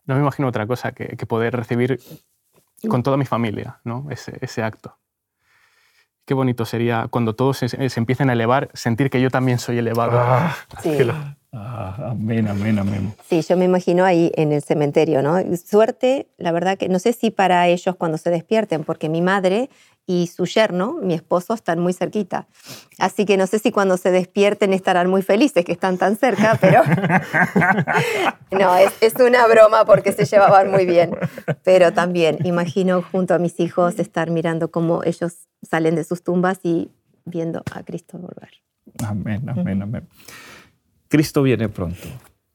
No 0.06 0.14
me 0.14 0.22
imagino 0.22 0.48
otra 0.48 0.68
cosa 0.68 0.92
que, 0.92 1.16
poder 1.26 1.56
recibir 1.56 2.00
con 2.88 3.02
toda 3.02 3.18
mi 3.18 3.26
familia 3.26 3.80
¿no? 3.84 4.06
ese, 4.12 4.38
ese 4.42 4.62
acto 4.62 5.00
qué 6.26 6.34
bonito 6.34 6.66
sería 6.66 7.08
cuando 7.10 7.36
todos 7.36 7.58
se, 7.58 7.78
empiecen 7.96 8.30
a 8.30 8.34
elevar, 8.34 8.70
sentir 8.74 9.10
que 9.10 9.22
yo 9.22 9.30
también 9.30 9.60
soy 9.60 9.78
elevado. 9.78 10.20
Ah, 10.20 10.56
sí. 10.82 10.98
Ah, 11.58 12.10
amén, 12.12 12.50
amén, 12.50 12.78
amén. 12.80 13.14
Sí, 13.30 13.42
yo 13.42 13.56
me 13.56 13.64
imagino 13.64 14.04
ahí 14.04 14.30
en 14.36 14.52
el 14.52 14.62
cementerio, 14.62 15.22
¿no? 15.22 15.38
Suerte, 15.56 16.28
la 16.38 16.52
verdad 16.52 16.78
que 16.78 16.90
no 16.90 17.00
sé 17.00 17.14
si 17.14 17.32
para 17.32 17.66
ellos 17.70 17.96
cuando 17.96 18.18
se 18.18 18.30
despierten, 18.30 18.84
porque 18.84 19.08
mi 19.08 19.22
madre 19.22 19.70
y 20.06 20.28
su 20.28 20.46
yerno, 20.46 20.98
mi 21.02 21.14
esposo, 21.14 21.54
están 21.54 21.80
muy 21.80 21.94
cerquita. 21.94 22.48
Así 23.00 23.26
que 23.26 23.38
no 23.38 23.48
sé 23.48 23.60
si 23.60 23.72
cuando 23.72 23.96
se 23.96 24.12
despierten 24.12 24.74
estarán 24.74 25.10
muy 25.10 25.22
felices 25.22 25.64
que 25.64 25.72
están 25.72 25.98
tan 25.98 26.18
cerca, 26.18 26.58
pero 26.60 26.84
no, 28.52 28.76
es, 28.76 28.92
es, 29.00 29.16
una 29.16 29.48
broma 29.48 29.86
porque 29.86 30.12
se 30.12 30.26
llevaban 30.26 30.70
muy 30.70 30.86
bien. 30.86 31.18
Pero 31.64 31.94
también 31.94 32.38
imagino 32.44 33.02
junto 33.02 33.34
a 33.34 33.40
mis 33.40 33.62
hijos 33.62 33.98
estar 33.98 34.30
mirando 34.30 34.72
cómo 34.72 35.04
ellos 35.06 35.48
salen 35.66 35.96
de 35.96 36.04
sus 36.04 36.24
tumbas 36.24 36.60
y 36.64 36.92
viendo 37.26 37.64
a 37.74 37.84
Cristo 37.84 38.18
volver. 38.18 38.52
Amén, 39.04 39.48
amén, 39.50 39.82
amén. 39.82 40.08
Cristo 41.08 41.44
viene 41.44 41.70
pronto, 41.70 42.08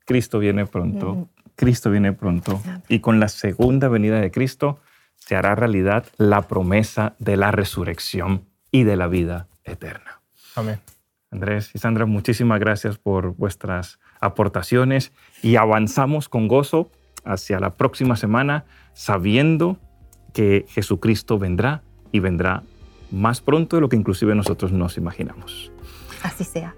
Cristo 0.04 0.38
viene 0.38 0.66
pronto, 0.66 1.28
Cristo 1.56 1.90
viene 1.90 2.12
pronto. 2.12 2.60
Y 2.88 3.00
con 3.00 3.20
la 3.20 3.28
segunda 3.28 3.88
venida 3.88 4.20
de 4.20 4.30
Cristo 4.30 4.78
se 5.16 5.36
hará 5.36 5.54
realidad 5.54 6.06
la 6.16 6.42
promesa 6.42 7.14
de 7.18 7.36
la 7.36 7.50
resurrección 7.50 8.46
y 8.70 8.84
de 8.84 8.96
la 8.96 9.06
vida 9.06 9.48
eterna. 9.64 10.20
Amén. 10.56 10.80
Andrés 11.30 11.70
y 11.74 11.78
Sandra, 11.78 12.06
muchísimas 12.06 12.58
gracias 12.58 12.98
por 12.98 13.36
vuestras 13.36 14.00
aportaciones 14.20 15.12
y 15.42 15.56
avanzamos 15.56 16.28
con 16.28 16.48
gozo 16.48 16.90
hacia 17.24 17.60
la 17.60 17.76
próxima 17.76 18.16
semana 18.16 18.64
sabiendo 18.94 19.78
que 20.32 20.64
Jesucristo 20.68 21.38
vendrá 21.38 21.82
y 22.10 22.18
vendrá 22.18 22.62
más 23.10 23.40
pronto 23.40 23.76
de 23.76 23.82
lo 23.82 23.88
que 23.88 23.96
inclusive 23.96 24.34
nosotros 24.34 24.72
nos 24.72 24.96
imaginamos. 24.96 25.72
Así 26.22 26.44
sea. 26.44 26.74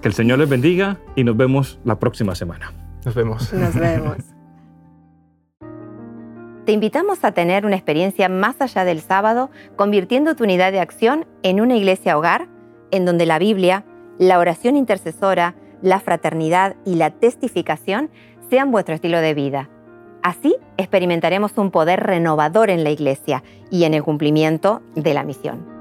Que 0.00 0.08
el 0.08 0.14
Señor 0.14 0.38
les 0.38 0.48
bendiga 0.48 0.98
y 1.14 1.24
nos 1.24 1.36
vemos 1.36 1.78
la 1.84 1.98
próxima 1.98 2.34
semana. 2.34 2.72
Nos 3.04 3.14
vemos. 3.14 3.52
Nos 3.52 3.74
vemos. 3.74 4.16
Te 6.64 6.72
invitamos 6.72 7.22
a 7.24 7.30
tener 7.30 7.64
una 7.64 7.76
experiencia 7.76 8.28
más 8.28 8.60
allá 8.60 8.84
del 8.84 9.00
sábado, 9.00 9.50
convirtiendo 9.76 10.34
tu 10.34 10.44
unidad 10.44 10.72
de 10.72 10.80
acción 10.80 11.24
en 11.44 11.60
una 11.60 11.76
iglesia 11.76 12.18
hogar, 12.18 12.48
en 12.90 13.04
donde 13.04 13.24
la 13.24 13.38
Biblia, 13.38 13.84
la 14.18 14.40
oración 14.40 14.76
intercesora, 14.76 15.54
la 15.80 16.00
fraternidad 16.00 16.74
y 16.84 16.96
la 16.96 17.10
testificación 17.10 18.10
sean 18.50 18.72
vuestro 18.72 18.96
estilo 18.96 19.20
de 19.20 19.34
vida. 19.34 19.70
Así 20.26 20.56
experimentaremos 20.76 21.52
un 21.56 21.70
poder 21.70 22.00
renovador 22.00 22.68
en 22.70 22.82
la 22.82 22.90
iglesia 22.90 23.44
y 23.70 23.84
en 23.84 23.94
el 23.94 24.02
cumplimiento 24.02 24.82
de 24.96 25.14
la 25.14 25.22
misión. 25.22 25.75